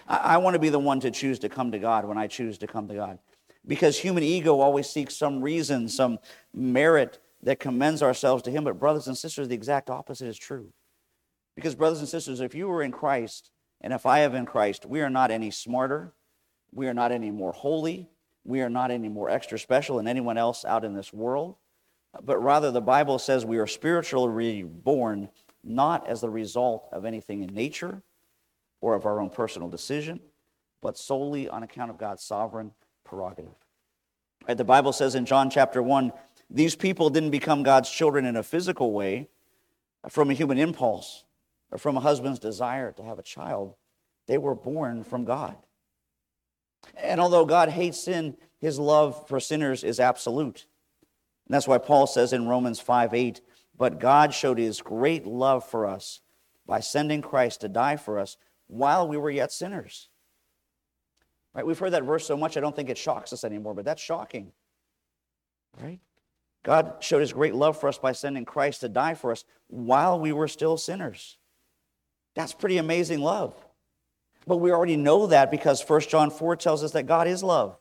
I, 0.07 0.17
I 0.17 0.37
want 0.37 0.53
to 0.53 0.59
be 0.59 0.69
the 0.69 0.79
one 0.79 0.99
to 1.01 1.11
choose 1.11 1.39
to 1.39 1.49
come 1.49 1.71
to 1.71 1.79
God 1.79 2.05
when 2.05 2.17
I 2.17 2.27
choose 2.27 2.59
to 2.59 2.67
come 2.67 2.87
to 2.87 2.95
God. 2.95 3.19
Because 3.67 3.99
human 3.99 4.23
ego 4.23 4.59
always 4.59 4.89
seeks 4.89 5.15
some 5.15 5.41
reason, 5.41 5.89
some 5.89 6.19
merit 6.53 7.19
that 7.43 7.59
commends 7.59 8.01
ourselves 8.01 8.43
to 8.43 8.51
Him. 8.51 8.63
But, 8.63 8.79
brothers 8.79 9.07
and 9.07 9.17
sisters, 9.17 9.47
the 9.47 9.55
exact 9.55 9.89
opposite 9.89 10.27
is 10.27 10.37
true. 10.37 10.73
Because, 11.55 11.75
brothers 11.75 11.99
and 11.99 12.07
sisters, 12.07 12.41
if 12.41 12.55
you 12.55 12.67
were 12.67 12.81
in 12.81 12.91
Christ, 12.91 13.51
and 13.81 13.93
if 13.93 14.05
I 14.05 14.19
have 14.19 14.33
in 14.33 14.45
Christ, 14.45 14.85
we 14.85 15.01
are 15.01 15.09
not 15.09 15.31
any 15.31 15.51
smarter, 15.51 16.13
we 16.71 16.87
are 16.87 16.93
not 16.93 17.11
any 17.11 17.31
more 17.31 17.51
holy, 17.51 18.09
we 18.43 18.61
are 18.61 18.69
not 18.69 18.91
any 18.91 19.09
more 19.09 19.29
extra 19.29 19.59
special 19.59 19.97
than 19.97 20.07
anyone 20.07 20.37
else 20.37 20.65
out 20.65 20.85
in 20.85 20.93
this 20.93 21.13
world. 21.13 21.55
But 22.23 22.39
rather, 22.39 22.71
the 22.71 22.81
Bible 22.81 23.19
says 23.19 23.45
we 23.45 23.59
are 23.59 23.67
spiritually 23.67 24.29
reborn 24.63 25.29
not 25.63 26.07
as 26.07 26.21
the 26.21 26.29
result 26.29 26.87
of 26.91 27.05
anything 27.05 27.43
in 27.43 27.53
nature 27.53 28.01
or 28.81 28.95
of 28.95 29.05
our 29.05 29.19
own 29.19 29.29
personal 29.29 29.69
decision, 29.69 30.19
but 30.81 30.97
solely 30.97 31.49
on 31.49 31.63
account 31.63 31.91
of 31.91 31.97
God's 31.97 32.23
sovereign 32.23 32.71
prerogative. 33.09 33.51
Right, 34.47 34.57
the 34.57 34.63
Bible 34.63 34.93
says 34.93 35.15
in 35.15 35.25
John 35.25 35.49
chapter 35.49 35.81
1 35.81 36.13
these 36.49 36.75
people 36.75 37.09
didn't 37.09 37.29
become 37.29 37.63
God's 37.63 37.89
children 37.89 38.25
in 38.25 38.35
a 38.35 38.43
physical 38.43 38.91
way 38.91 39.29
from 40.09 40.29
a 40.29 40.33
human 40.33 40.57
impulse 40.57 41.25
or 41.71 41.77
from 41.77 41.97
a 41.97 42.01
husband's 42.01 42.39
desire 42.39 42.91
to 42.93 43.03
have 43.03 43.19
a 43.19 43.23
child. 43.23 43.75
They 44.27 44.37
were 44.37 44.55
born 44.55 45.03
from 45.03 45.25
God. 45.25 45.57
And 46.95 47.19
although 47.19 47.45
God 47.45 47.69
hates 47.69 48.03
sin, 48.03 48.37
his 48.59 48.79
love 48.79 49.27
for 49.27 49.39
sinners 49.39 49.83
is 49.83 49.99
absolute. 49.99 50.65
And 51.47 51.53
that's 51.53 51.67
why 51.67 51.77
Paul 51.77 52.07
says 52.07 52.33
in 52.33 52.47
Romans 52.47 52.79
5 52.79 53.13
8, 53.13 53.41
but 53.77 53.99
God 53.99 54.33
showed 54.33 54.57
his 54.57 54.81
great 54.81 55.25
love 55.25 55.63
for 55.63 55.85
us 55.85 56.21
by 56.65 56.79
sending 56.79 57.21
Christ 57.21 57.61
to 57.61 57.69
die 57.69 57.95
for 57.95 58.19
us 58.19 58.37
while 58.67 59.07
we 59.07 59.17
were 59.17 59.31
yet 59.31 59.51
sinners. 59.51 60.08
Right? 61.53 61.65
We've 61.65 61.79
heard 61.79 61.93
that 61.93 62.03
verse 62.03 62.25
so 62.25 62.37
much 62.37 62.57
I 62.57 62.59
don't 62.59 62.75
think 62.75 62.89
it 62.89 62.97
shocks 62.97 63.33
us 63.33 63.43
anymore, 63.43 63.73
but 63.73 63.85
that's 63.85 64.01
shocking. 64.01 64.51
Right? 65.81 65.99
God 66.63 66.95
showed 66.99 67.21
his 67.21 67.33
great 67.33 67.55
love 67.55 67.79
for 67.79 67.87
us 67.87 67.97
by 67.97 68.11
sending 68.11 68.45
Christ 68.45 68.81
to 68.81 68.89
die 68.89 69.15
for 69.15 69.31
us 69.31 69.45
while 69.67 70.19
we 70.19 70.31
were 70.31 70.47
still 70.47 70.77
sinners. 70.77 71.37
That's 72.35 72.53
pretty 72.53 72.77
amazing 72.77 73.21
love. 73.21 73.55
But 74.45 74.57
we 74.57 74.71
already 74.71 74.97
know 74.97 75.27
that 75.27 75.51
because 75.51 75.81
1 75.87 76.01
John 76.01 76.31
4 76.31 76.55
tells 76.55 76.83
us 76.83 76.91
that 76.91 77.03
God 77.03 77.27
is 77.27 77.43
love. 77.43 77.77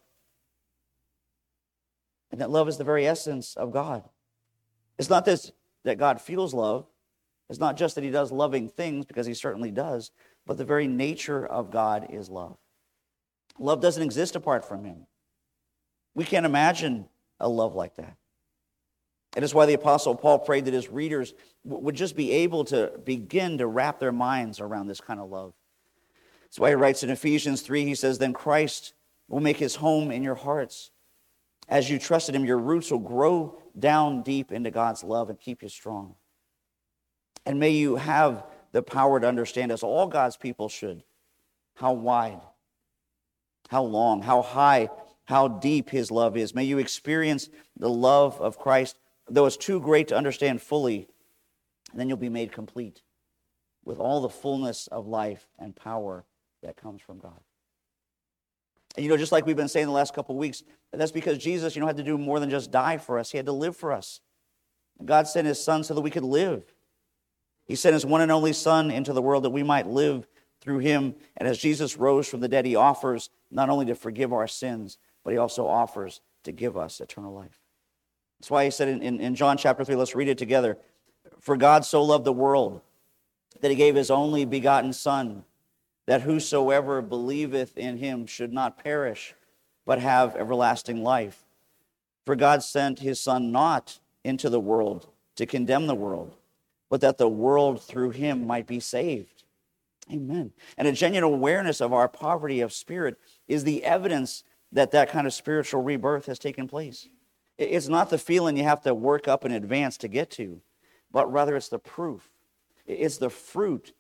And 2.31 2.41
that 2.41 2.51
love 2.51 2.69
is 2.69 2.77
the 2.77 2.85
very 2.85 3.07
essence 3.07 3.57
of 3.57 3.73
God. 3.73 4.05
It's 4.99 5.11
not 5.11 5.25
this, 5.25 5.53
that 5.85 5.99
God 5.99 6.21
feels 6.21 6.53
love. 6.53 6.87
It's 7.49 7.61
not 7.61 7.77
just 7.77 7.95
that 7.95 8.05
he 8.05 8.11
does 8.11 8.31
loving 8.31 8.69
things, 8.69 9.07
because 9.07 9.27
he 9.27 9.33
certainly 9.33 9.71
does, 9.71 10.11
but 10.45 10.59
the 10.59 10.65
very 10.65 10.87
nature 10.87 11.47
of 11.47 11.71
God 11.71 12.09
is 12.11 12.29
love. 12.29 12.59
Love 13.59 13.81
doesn't 13.81 14.03
exist 14.03 14.37
apart 14.37 14.65
from 14.65 14.85
him. 14.85 15.07
We 16.15 16.25
can't 16.25 16.47
imagine 16.47 17.09
a 17.41 17.49
love 17.49 17.75
like 17.75 17.97
that. 17.97 18.17
And 19.37 19.45
it's 19.45 19.55
why 19.55 19.67
the 19.67 19.75
Apostle 19.75 20.15
Paul 20.15 20.39
prayed 20.39 20.65
that 20.65 20.75
his 20.75 20.89
readers 20.89 21.35
would 21.65 21.95
just 21.95 22.17
be 22.17 22.33
able 22.33 22.65
to 22.67 22.93
begin 23.05 23.59
to 23.59 23.67
wrap 23.67 24.01
their 24.01 24.13
minds 24.13 24.59
around 24.61 24.87
this 24.87 25.01
kind 25.01 25.21
of 25.21 25.29
love. 25.29 25.53
That's 26.43 26.59
why 26.59 26.71
he 26.71 26.75
writes 26.75 27.03
in 27.03 27.11
Ephesians 27.11 27.61
3, 27.61 27.85
he 27.85 27.95
says, 27.95 28.19
Then 28.19 28.33
Christ 28.33 28.95
will 29.29 29.41
make 29.41 29.59
his 29.59 29.77
home 29.77 30.11
in 30.11 30.23
your 30.23 30.35
hearts. 30.35 30.91
As 31.69 31.91
you 31.91 31.99
trust 31.99 32.31
in 32.31 32.35
him, 32.35 32.47
your 32.47 32.59
roots 32.59 32.91
will 32.91 32.99
grow 32.99 33.61
down 33.79 34.23
deep 34.23 34.51
into 34.51 34.71
God's 34.71 35.05
love 35.05 35.29
and 35.29 35.39
keep 35.39 35.63
you 35.63 35.69
strong. 35.69 36.15
And 37.45 37.61
may 37.61 37.71
you 37.71 37.97
have 37.97 38.47
the 38.73 38.83
power 38.83 39.21
to 39.21 39.29
understand, 39.29 39.71
as 39.71 39.83
all 39.83 40.07
God's 40.07 40.37
people 40.37 40.69
should, 40.69 41.03
how 41.75 41.93
wide, 41.93 42.41
how 43.69 43.83
long, 43.83 44.23
how 44.23 44.43
high, 44.43 44.91
how 45.25 45.49
deep 45.49 45.91
his 45.91 46.11
love 46.11 46.37
is. 46.37 46.55
May 46.55 46.65
you 46.65 46.79
experience 46.79 47.49
the 47.77 47.89
love 47.89 48.41
of 48.41 48.59
Christ, 48.59 48.99
though 49.29 49.47
it's 49.47 49.57
too 49.57 49.81
great 49.81 50.09
to 50.09 50.17
understand 50.17 50.61
fully, 50.61 51.09
and 51.91 52.01
then 52.01 52.09
you'll 52.09 52.19
be 52.19 52.29
made 52.29 52.53
complete 52.53 53.03
with 53.85 53.99
all 53.99 54.21
the 54.21 54.29
fullness 54.29 54.87
of 54.89 55.07
life 55.07 55.47
and 55.59 55.75
power 55.75 56.25
that 56.63 56.77
comes 56.77 57.01
from 57.01 57.19
God. 57.19 57.41
And 58.97 59.05
you 59.05 59.11
know, 59.11 59.17
just 59.17 59.33
like 59.33 59.47
we've 59.47 59.57
been 59.57 59.69
saying 59.69 59.87
the 59.87 59.93
last 59.93 60.15
couple 60.15 60.35
of 60.35 60.39
weeks, 60.41 60.63
that's 60.93 61.13
because 61.13 61.39
Jesus, 61.39 61.77
you 61.77 61.81
know, 61.81 61.87
had 61.87 61.99
to 61.99 62.03
do 62.03 62.19
more 62.19 62.41
than 62.41 62.51
just 62.51 62.71
die 62.71 62.99
for 62.99 63.19
us. 63.19 63.31
He 63.31 63.39
had 63.39 63.47
to 63.47 63.53
live 63.53 63.77
for 63.77 63.93
us. 63.93 64.21
God 65.05 65.29
sent 65.29 65.47
his 65.47 65.63
son 65.63 65.85
so 65.85 65.95
that 65.95 66.01
we 66.01 66.11
could 66.11 66.25
live. 66.25 66.65
He 67.65 67.77
sent 67.77 67.93
his 67.93 68.07
one 68.07 68.23
and 68.23 68.33
only 68.33 68.53
son 68.53 68.91
into 68.91 69.13
the 69.13 69.23
world 69.23 69.45
that 69.45 69.51
we 69.51 69.63
might 69.63 69.87
live 69.87 70.27
through 70.61 70.79
him. 70.79 71.15
And 71.37 71.49
as 71.49 71.59
Jesus 71.59 71.97
rose 71.97 72.29
from 72.29 72.41
the 72.41 72.49
dead, 72.49 72.67
he 72.67 72.77
offers 72.77 73.31
not 73.51 73.71
only 73.71 73.87
to 73.87 73.95
forgive 73.95 74.33
our 74.33 74.49
sins, 74.49 74.99
but 75.25 75.33
he 75.33 75.39
also 75.39 75.67
offers 75.67 76.21
to 76.45 76.53
give 76.53 76.77
us 76.77 77.01
eternal 77.01 77.33
life. 77.33 77.61
That's 78.39 78.51
why 78.51 78.65
he 78.65 78.71
said 78.71 78.89
in, 78.89 79.03
in, 79.03 79.21
in 79.21 79.35
John 79.35 79.57
chapter 79.57 79.85
3, 79.85 79.97
let's 79.97 80.15
read 80.15 80.29
it 80.29 80.39
together. 80.39 80.79
For 81.41 81.57
God 81.57 81.85
so 81.85 82.03
loved 82.03 82.25
the 82.25 82.33
world 82.33 82.81
that 83.61 83.71
he 83.71 83.77
gave 83.77 83.95
his 83.95 84.11
only 84.11 84.45
begotten 84.45 84.93
Son, 84.93 85.45
that 86.07 86.23
whosoever 86.23 87.03
believeth 87.03 87.77
in 87.77 87.99
him 87.99 88.27
should 88.27 88.53
not 88.53 88.83
perish, 88.83 89.35
but 89.85 89.99
have 89.99 90.37
everlasting 90.37 91.03
life. 91.03 91.45
For 92.25 92.37
God 92.37 92.63
sent 92.63 93.01
his 93.01 93.21
Son 93.21 93.51
not 93.51 93.99
into 94.25 94.51
the 94.51 94.61
world 94.61 95.09
to 95.37 95.47
condemn 95.47 95.87
the 95.87 95.95
world, 95.95 96.37
but 96.89 97.01
that 97.01 97.19
the 97.19 97.29
world 97.29 97.83
through 97.83 98.11
him 98.11 98.47
might 98.47 98.67
be 98.67 98.81
saved. 98.81 99.45
Amen. 100.11 100.53
And 100.77 100.89
a 100.89 100.93
genuine 100.93 101.33
awareness 101.33 101.81
of 101.81 101.93
our 101.93 102.09
poverty 102.09 102.61
of 102.61 102.73
spirit 102.73 103.17
is 103.47 103.65
the 103.65 103.85
evidence 103.85 104.43
that 104.73 104.91
that 104.93 105.11
kind 105.11 105.27
of 105.27 105.35
spiritual 105.35 105.83
rebirth 105.83 106.27
has 106.27 106.39
taken 106.39 106.67
place. 106.69 107.09
It's 107.59 107.89
not 107.89 108.11
the 108.11 108.19
feeling 108.19 108.57
you 108.57 108.65
have 108.65 108.83
to 108.83 108.95
work 108.95 109.29
up 109.29 109.45
in 109.45 109.53
advance 109.53 109.97
to 109.99 110.09
get 110.09 110.31
to, 110.33 110.61
but 111.11 111.31
rather 111.33 111.57
it's 111.57 111.69
the 111.69 111.79
proof 111.79 112.31
it's 112.89 113.19
the 113.19 113.31
fruit, 113.31 113.93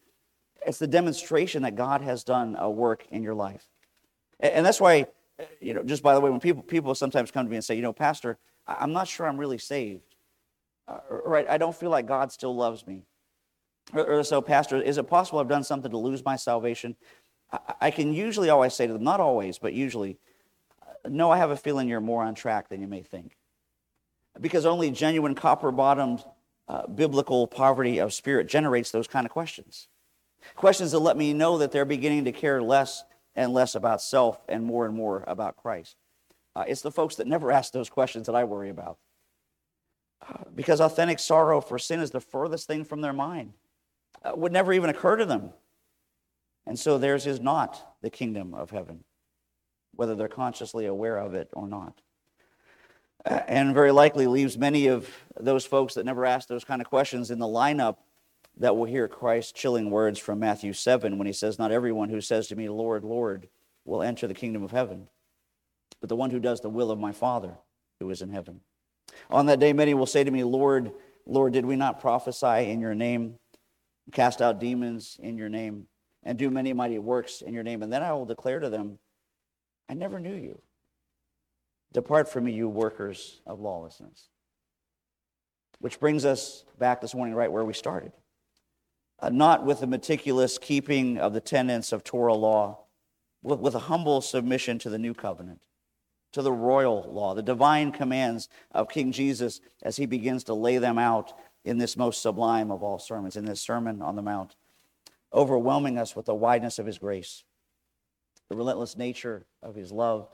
it's 0.66 0.78
the 0.78 0.86
demonstration 0.86 1.62
that 1.62 1.76
God 1.76 2.00
has 2.00 2.24
done 2.24 2.56
a 2.58 2.70
work 2.70 3.06
in 3.10 3.22
your 3.22 3.34
life. 3.34 3.68
And 4.40 4.64
that's 4.64 4.80
why, 4.80 5.06
you 5.60 5.74
know, 5.74 5.82
just 5.82 6.02
by 6.02 6.14
the 6.14 6.20
way, 6.20 6.30
when 6.30 6.40
people, 6.40 6.62
people 6.62 6.94
sometimes 6.94 7.30
come 7.30 7.44
to 7.44 7.50
me 7.50 7.56
and 7.56 7.64
say, 7.64 7.76
you 7.76 7.82
know, 7.82 7.92
Pastor, 7.92 8.38
I'm 8.66 8.92
not 8.92 9.06
sure 9.06 9.28
I'm 9.28 9.36
really 9.36 9.58
saved. 9.58 10.16
Uh, 10.88 10.98
right? 11.10 11.46
I 11.48 11.58
don't 11.58 11.76
feel 11.76 11.90
like 11.90 12.06
God 12.06 12.32
still 12.32 12.56
loves 12.56 12.86
me. 12.86 13.02
Or, 13.92 14.22
so, 14.22 14.40
Pastor, 14.40 14.80
is 14.80 14.98
it 14.98 15.04
possible 15.04 15.38
I've 15.38 15.48
done 15.48 15.64
something 15.64 15.90
to 15.90 15.96
lose 15.96 16.24
my 16.24 16.36
salvation? 16.36 16.96
I, 17.80 17.90
can 17.90 18.12
usually 18.12 18.50
always 18.50 18.74
say 18.74 18.86
to 18.86 18.92
them, 18.92 19.02
not 19.02 19.20
always, 19.20 19.58
but 19.58 19.72
usually, 19.72 20.18
no, 21.06 21.30
I 21.30 21.38
have 21.38 21.50
a 21.50 21.56
feeling 21.56 21.88
you're 21.88 22.00
more 22.00 22.22
on 22.22 22.34
track 22.34 22.68
than 22.68 22.82
you 22.82 22.86
may 22.86 23.02
think. 23.02 23.38
Because 24.38 24.66
only 24.66 24.90
genuine 24.90 25.34
copper 25.34 25.72
bottomed 25.72 26.22
uh, 26.68 26.86
biblical 26.86 27.46
poverty 27.46 27.98
of 27.98 28.12
spirit 28.12 28.46
generates 28.46 28.90
those 28.90 29.08
kind 29.08 29.24
of 29.24 29.32
questions. 29.32 29.88
Questions 30.54 30.92
that 30.92 30.98
let 30.98 31.16
me 31.16 31.32
know 31.32 31.58
that 31.58 31.72
they're 31.72 31.86
beginning 31.86 32.26
to 32.26 32.32
care 32.32 32.62
less 32.62 33.04
and 33.34 33.54
less 33.54 33.74
about 33.74 34.02
self 34.02 34.38
and 34.48 34.64
more 34.64 34.84
and 34.84 34.94
more 34.94 35.24
about 35.26 35.56
Christ. 35.56 35.96
Uh, 36.54 36.64
it's 36.66 36.82
the 36.82 36.90
folks 36.90 37.16
that 37.16 37.26
never 37.26 37.50
ask 37.58 37.72
those 37.72 37.88
questions 37.88 38.26
that 38.26 38.34
I 38.34 38.44
worry 38.44 38.68
about. 38.68 38.98
Uh, 40.20 40.44
because 40.54 40.80
authentic 40.80 41.18
sorrow 41.18 41.60
for 41.60 41.78
sin 41.78 42.00
is 42.00 42.10
the 42.10 42.20
furthest 42.20 42.66
thing 42.66 42.84
from 42.84 43.00
their 43.00 43.12
mind, 43.12 43.52
Uh, 44.22 44.32
would 44.34 44.52
never 44.52 44.72
even 44.72 44.90
occur 44.90 45.16
to 45.16 45.24
them. 45.24 45.52
And 46.66 46.78
so 46.78 46.98
theirs 46.98 47.26
is 47.26 47.40
not 47.40 47.96
the 48.02 48.10
kingdom 48.10 48.52
of 48.52 48.70
heaven, 48.70 49.04
whether 49.94 50.14
they're 50.14 50.28
consciously 50.28 50.86
aware 50.86 51.16
of 51.16 51.34
it 51.34 51.48
or 51.52 51.66
not 51.66 52.00
and 53.24 53.74
very 53.74 53.92
likely 53.92 54.26
leaves 54.26 54.56
many 54.56 54.86
of 54.86 55.08
those 55.38 55.64
folks 55.64 55.94
that 55.94 56.06
never 56.06 56.24
asked 56.24 56.48
those 56.48 56.64
kind 56.64 56.80
of 56.80 56.88
questions 56.88 57.30
in 57.30 57.38
the 57.38 57.46
lineup 57.46 57.96
that 58.56 58.76
will 58.76 58.86
hear 58.86 59.06
Christ's 59.06 59.52
chilling 59.52 59.90
words 59.90 60.18
from 60.18 60.38
Matthew 60.38 60.72
7 60.72 61.18
when 61.18 61.26
he 61.26 61.32
says, 61.32 61.58
Not 61.58 61.72
everyone 61.72 62.08
who 62.08 62.20
says 62.20 62.48
to 62.48 62.56
me, 62.56 62.68
Lord, 62.68 63.04
Lord, 63.04 63.48
will 63.84 64.02
enter 64.02 64.26
the 64.26 64.34
kingdom 64.34 64.62
of 64.62 64.70
heaven, 64.70 65.08
but 66.00 66.08
the 66.08 66.16
one 66.16 66.30
who 66.30 66.40
does 66.40 66.60
the 66.60 66.70
will 66.70 66.90
of 66.90 66.98
my 66.98 67.12
Father 67.12 67.56
who 68.00 68.10
is 68.10 68.22
in 68.22 68.30
heaven. 68.30 68.60
On 69.30 69.46
that 69.46 69.60
day, 69.60 69.72
many 69.72 69.94
will 69.94 70.06
say 70.06 70.24
to 70.24 70.30
me, 70.30 70.44
Lord, 70.44 70.92
Lord, 71.26 71.52
did 71.52 71.66
we 71.66 71.76
not 71.76 72.00
prophesy 72.00 72.70
in 72.70 72.80
your 72.80 72.94
name, 72.94 73.38
cast 74.12 74.40
out 74.40 74.60
demons 74.60 75.18
in 75.22 75.36
your 75.36 75.48
name, 75.48 75.86
and 76.22 76.38
do 76.38 76.50
many 76.50 76.72
mighty 76.72 76.98
works 76.98 77.42
in 77.42 77.54
your 77.54 77.62
name? 77.62 77.82
And 77.82 77.92
then 77.92 78.02
I 78.02 78.12
will 78.12 78.26
declare 78.26 78.60
to 78.60 78.68
them, 78.68 78.98
I 79.88 79.94
never 79.94 80.20
knew 80.20 80.34
you. 80.34 80.60
Depart 81.92 82.28
from 82.28 82.44
me, 82.44 82.52
you 82.52 82.68
workers 82.68 83.40
of 83.46 83.60
lawlessness. 83.60 84.28
Which 85.80 86.00
brings 86.00 86.24
us 86.24 86.64
back 86.78 87.00
this 87.00 87.14
morning 87.14 87.34
right 87.34 87.50
where 87.50 87.64
we 87.64 87.72
started. 87.72 88.12
Uh, 89.20 89.30
not 89.30 89.64
with 89.64 89.80
the 89.80 89.86
meticulous 89.86 90.58
keeping 90.58 91.18
of 91.18 91.32
the 91.32 91.40
tenets 91.40 91.92
of 91.92 92.04
Torah 92.04 92.34
law, 92.34 92.84
with, 93.42 93.58
with 93.60 93.74
a 93.74 93.80
humble 93.80 94.20
submission 94.20 94.78
to 94.80 94.90
the 94.90 94.98
new 94.98 95.14
covenant, 95.14 95.60
to 96.32 96.42
the 96.42 96.52
royal 96.52 97.10
law, 97.10 97.34
the 97.34 97.42
divine 97.42 97.90
commands 97.90 98.48
of 98.72 98.88
King 98.88 99.10
Jesus 99.10 99.60
as 99.82 99.96
he 99.96 100.06
begins 100.06 100.44
to 100.44 100.54
lay 100.54 100.78
them 100.78 100.98
out 100.98 101.32
in 101.68 101.78
this 101.78 101.96
most 101.96 102.22
sublime 102.22 102.70
of 102.70 102.82
all 102.82 102.98
sermons, 102.98 103.36
in 103.36 103.44
this 103.44 103.60
Sermon 103.60 104.00
on 104.00 104.16
the 104.16 104.22
Mount, 104.22 104.56
overwhelming 105.32 105.98
us 105.98 106.16
with 106.16 106.26
the 106.26 106.34
wideness 106.34 106.78
of 106.78 106.86
his 106.86 106.98
grace, 106.98 107.44
the 108.48 108.56
relentless 108.56 108.96
nature 108.96 109.46
of 109.62 109.74
his 109.74 109.92
love 109.92 110.28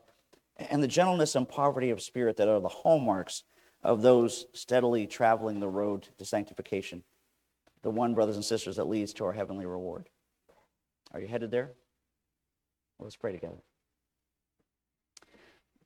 and 0.57 0.83
the 0.83 0.88
gentleness 0.88 1.35
and 1.35 1.49
poverty 1.49 1.90
of 1.90 2.01
spirit 2.01 2.37
that 2.37 2.49
are 2.49 2.61
the 2.61 2.68
hallmarks 2.68 3.42
of 3.83 4.03
those 4.03 4.47
steadily 4.53 5.07
traveling 5.07 5.59
the 5.59 5.68
road 5.68 6.09
to 6.18 6.25
sanctification. 6.25 7.03
The 7.83 7.90
one, 7.90 8.14
brothers 8.14 8.37
and 8.37 8.44
sisters, 8.44 8.77
that 8.77 8.88
leads 8.88 9.12
to 9.14 9.25
our 9.25 9.33
heavenly 9.33 9.66
reward. 9.66 10.09
Are 11.12 11.20
you 11.20 11.27
headed 11.27 11.51
there? 11.51 11.73
Well, 12.99 13.07
let's 13.07 13.16
pray 13.16 13.33
together. 13.33 13.59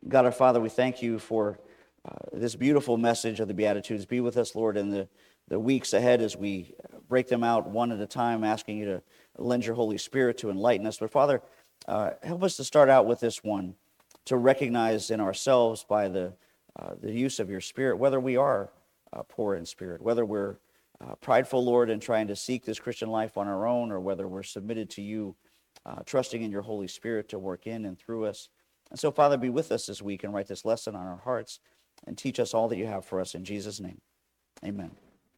God 0.07 0.27
our 0.27 0.33
Father, 0.33 0.61
we 0.61 0.69
thank 0.69 1.03
you 1.03 1.19
for 1.19 1.59
uh, 2.05 2.15
this 2.33 2.55
beautiful 2.55 2.97
message 2.97 3.41
of 3.41 3.49
the 3.49 3.55
Beatitudes. 3.55 4.07
Be 4.07 4.21
with 4.21 4.37
us, 4.37 4.55
Lord, 4.55 4.77
in 4.77 4.91
the, 4.91 5.09
the 5.49 5.59
weeks 5.59 5.93
ahead 5.93 6.21
as 6.21 6.37
we 6.37 6.75
break 7.09 7.29
them 7.29 7.43
out 7.43 7.69
one 7.69 7.91
at 7.91 8.01
a 8.01 8.07
time, 8.07 8.45
asking 8.45 8.79
you 8.79 8.85
to 8.85 9.03
lend 9.39 9.65
your 9.65 9.75
Holy 9.75 9.99
Spirit 9.99 10.39
to 10.39 10.51
enlighten 10.51 10.87
us. 10.87 10.99
But 10.99 11.11
Father, 11.11 11.43
uh, 11.87 12.11
help 12.23 12.43
us 12.43 12.57
to 12.57 12.65
start 12.65 12.89
out 12.89 13.07
with 13.07 13.21
this 13.21 13.43
one 13.43 13.75
to 14.27 14.37
recognize 14.37 15.11
in 15.11 15.21
ourselves 15.21 15.85
by 15.89 16.09
the, 16.09 16.35
uh, 16.79 16.95
the 17.01 17.13
use 17.13 17.41
of 17.41 17.49
your 17.49 17.63
spirit 17.63 17.97
whether 17.97 18.21
we 18.21 18.37
are 18.37 18.71
uh, 19.13 19.23
poor 19.23 19.55
in 19.55 19.65
spirit, 19.65 20.03
whether 20.03 20.25
we're 20.25 20.59
uh, 21.01 21.15
prideful, 21.15 21.65
Lord, 21.65 21.91
in 21.91 22.01
trying 22.01 22.27
to 22.29 22.37
seek 22.37 22.65
this 22.65 22.79
Christian 22.79 23.09
life 23.09 23.39
on 23.39 23.47
our 23.47 23.67
own, 23.67 23.93
or 23.93 24.01
whether 24.01 24.27
we're 24.27 24.43
submitted 24.43 24.91
to 24.91 25.03
you, 25.03 25.37
uh, 25.87 26.01
trusting 26.05 26.43
in 26.43 26.51
your 26.51 26.63
Holy 26.63 26.89
Spirit 26.89 27.29
to 27.31 27.39
work 27.39 27.67
in 27.67 27.85
and 27.85 27.99
through 27.99 28.27
us. 28.27 28.49
And 28.91 28.99
so, 28.99 29.11
Father, 29.11 29.37
be 29.37 29.49
with 29.49 29.71
us 29.71 29.87
this 29.87 30.03
week 30.03 30.25
and 30.25 30.35
write 30.35 30.49
this 30.49 30.65
lesson 30.65 30.97
on 30.97 31.07
our 31.07 31.23
hearts 31.25 31.61
and 32.07 32.19
teach 32.19 32.41
us 32.41 32.53
all 32.53 32.69
that 32.69 32.77
you 32.77 32.87
have 32.87 33.05
for 33.05 33.21
us 33.21 33.35
in 33.35 33.45
Jesus' 33.45 33.81
name. 33.81 34.01
Amen. 34.65 35.08